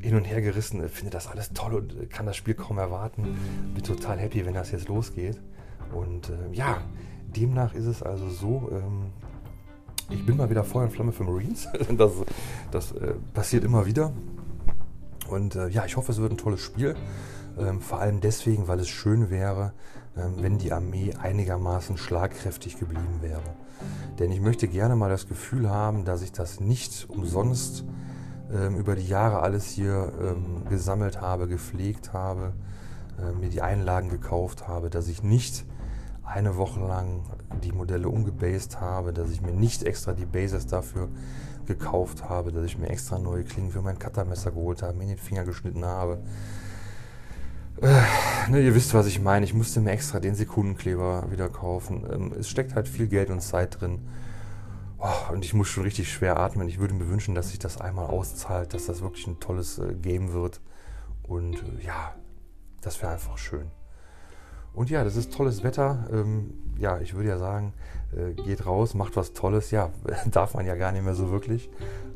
[0.00, 2.78] hin und her gerissen, äh, finde das alles toll und äh, kann das Spiel kaum
[2.78, 3.36] erwarten.
[3.74, 5.40] Bin total happy, wenn das jetzt losgeht.
[5.92, 6.78] Und äh, ja,
[7.34, 9.12] demnach ist es also so, ähm,
[10.10, 11.68] ich bin mal wieder Feuer und Flamme für Marines.
[11.96, 12.12] das,
[12.70, 14.12] das äh, passiert immer wieder.
[15.28, 16.94] Und äh, ja, ich hoffe, es wird ein tolles Spiel.
[17.58, 19.72] Ähm, vor allem deswegen, weil es schön wäre,
[20.36, 23.42] wenn die Armee einigermaßen schlagkräftig geblieben wäre.
[24.18, 27.84] Denn ich möchte gerne mal das Gefühl haben, dass ich das nicht umsonst
[28.52, 32.52] ähm, über die Jahre alles hier ähm, gesammelt habe, gepflegt habe,
[33.40, 35.64] mir die Einlagen gekauft habe, dass ich nicht
[36.22, 37.24] eine Woche lang
[37.64, 41.08] die Modelle umgebased habe, dass ich mir nicht extra die Bases dafür
[41.66, 45.08] gekauft habe, dass ich mir extra neue Klingen für mein Cuttermesser geholt habe, mir in
[45.10, 46.18] den Finger geschnitten habe.
[47.80, 49.44] Äh, ne, ihr wisst, was ich meine.
[49.44, 52.04] Ich musste mir extra den Sekundenkleber wieder kaufen.
[52.12, 54.08] Ähm, es steckt halt viel Geld und Zeit drin.
[54.98, 56.68] Oh, und ich muss schon richtig schwer atmen.
[56.68, 59.94] Ich würde mir wünschen, dass sich das einmal auszahlt, dass das wirklich ein tolles äh,
[59.94, 60.60] Game wird
[61.22, 62.16] Und äh, ja,
[62.80, 63.70] das wäre einfach schön.
[64.74, 66.08] Und ja, das ist tolles Wetter.
[66.12, 67.74] Ähm, ja, ich würde ja sagen,
[68.36, 69.70] geht raus, macht was Tolles.
[69.70, 69.90] Ja,
[70.30, 71.68] darf man ja gar nicht mehr so wirklich.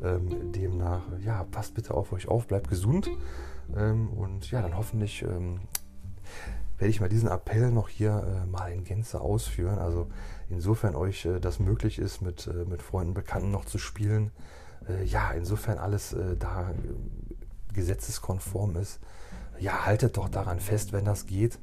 [0.03, 3.09] Ähm, demnach, ja, passt bitte auf euch auf, bleibt gesund.
[3.75, 5.61] Ähm, und ja, dann hoffentlich ähm,
[6.77, 9.79] werde ich mal diesen Appell noch hier äh, mal in Gänze ausführen.
[9.79, 10.07] Also
[10.49, 14.31] insofern euch äh, das möglich ist, mit, äh, mit Freunden, Bekannten noch zu spielen.
[14.87, 16.71] Äh, ja, insofern alles äh, da
[17.73, 18.99] gesetzeskonform ist.
[19.59, 21.59] Ja, haltet doch daran fest, wenn das geht.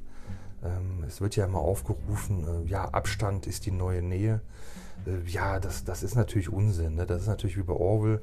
[0.63, 4.41] Ähm, es wird ja immer aufgerufen, äh, ja, Abstand ist die neue Nähe.
[5.05, 6.95] Äh, ja, das, das ist natürlich Unsinn.
[6.95, 7.05] Ne?
[7.05, 8.21] Das ist natürlich wie bei Orwell.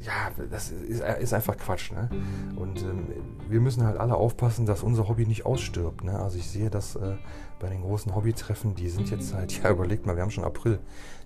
[0.00, 1.92] Ja, das ist, ist, einfach Quatsch.
[1.92, 2.10] Ne?
[2.56, 3.06] Und ähm,
[3.48, 6.04] wir müssen halt alle aufpassen, dass unser Hobby nicht ausstirbt.
[6.04, 6.18] Ne?
[6.18, 7.16] Also ich sehe das äh,
[7.58, 10.78] bei den großen Hobbytreffen, die sind jetzt halt, ja, überlegt mal, wir haben schon April.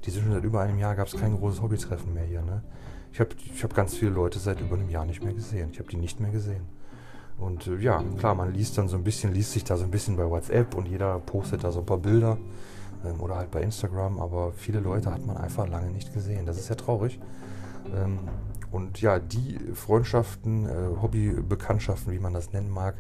[0.05, 2.43] Die sind schon seit über einem Jahr, gab es kein großes Hobbytreffen mehr hier.
[2.43, 2.63] Ne?
[3.13, 5.71] Ich habe ich hab ganz viele Leute seit über einem Jahr nicht mehr gesehen.
[5.73, 6.67] Ich habe die nicht mehr gesehen.
[7.39, 9.91] Und äh, ja, klar, man liest dann so ein bisschen, liest sich da so ein
[9.91, 12.39] bisschen bei WhatsApp und jeder postet da so ein paar Bilder
[13.05, 16.47] ähm, oder halt bei Instagram, aber viele Leute hat man einfach lange nicht gesehen.
[16.47, 17.19] Das ist ja traurig.
[17.95, 18.19] Ähm,
[18.71, 22.97] und ja, die Freundschaften, äh, Hobbybekanntschaften, wie man das nennen mag,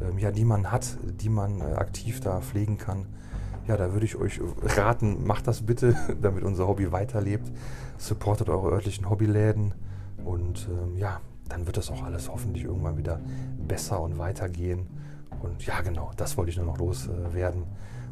[0.00, 3.06] ähm, ja, die man hat, die man äh, aktiv da pflegen kann,
[3.66, 7.50] ja, da würde ich euch raten, macht das bitte, damit unser Hobby weiterlebt.
[7.98, 9.74] Supportet eure örtlichen Hobbyläden
[10.24, 13.20] und ähm, ja, dann wird das auch alles hoffentlich irgendwann wieder
[13.58, 14.86] besser und weitergehen.
[15.42, 17.62] Und ja, genau, das wollte ich nur noch loswerden.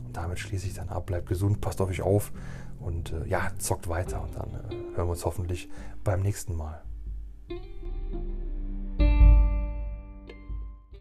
[0.07, 1.07] und damit schließe ich dann ab.
[1.07, 2.33] Bleibt gesund, passt auf euch auf
[2.81, 4.23] und äh, ja, zockt weiter.
[4.23, 5.69] Und dann äh, hören wir uns hoffentlich
[6.05, 6.84] beim nächsten Mal.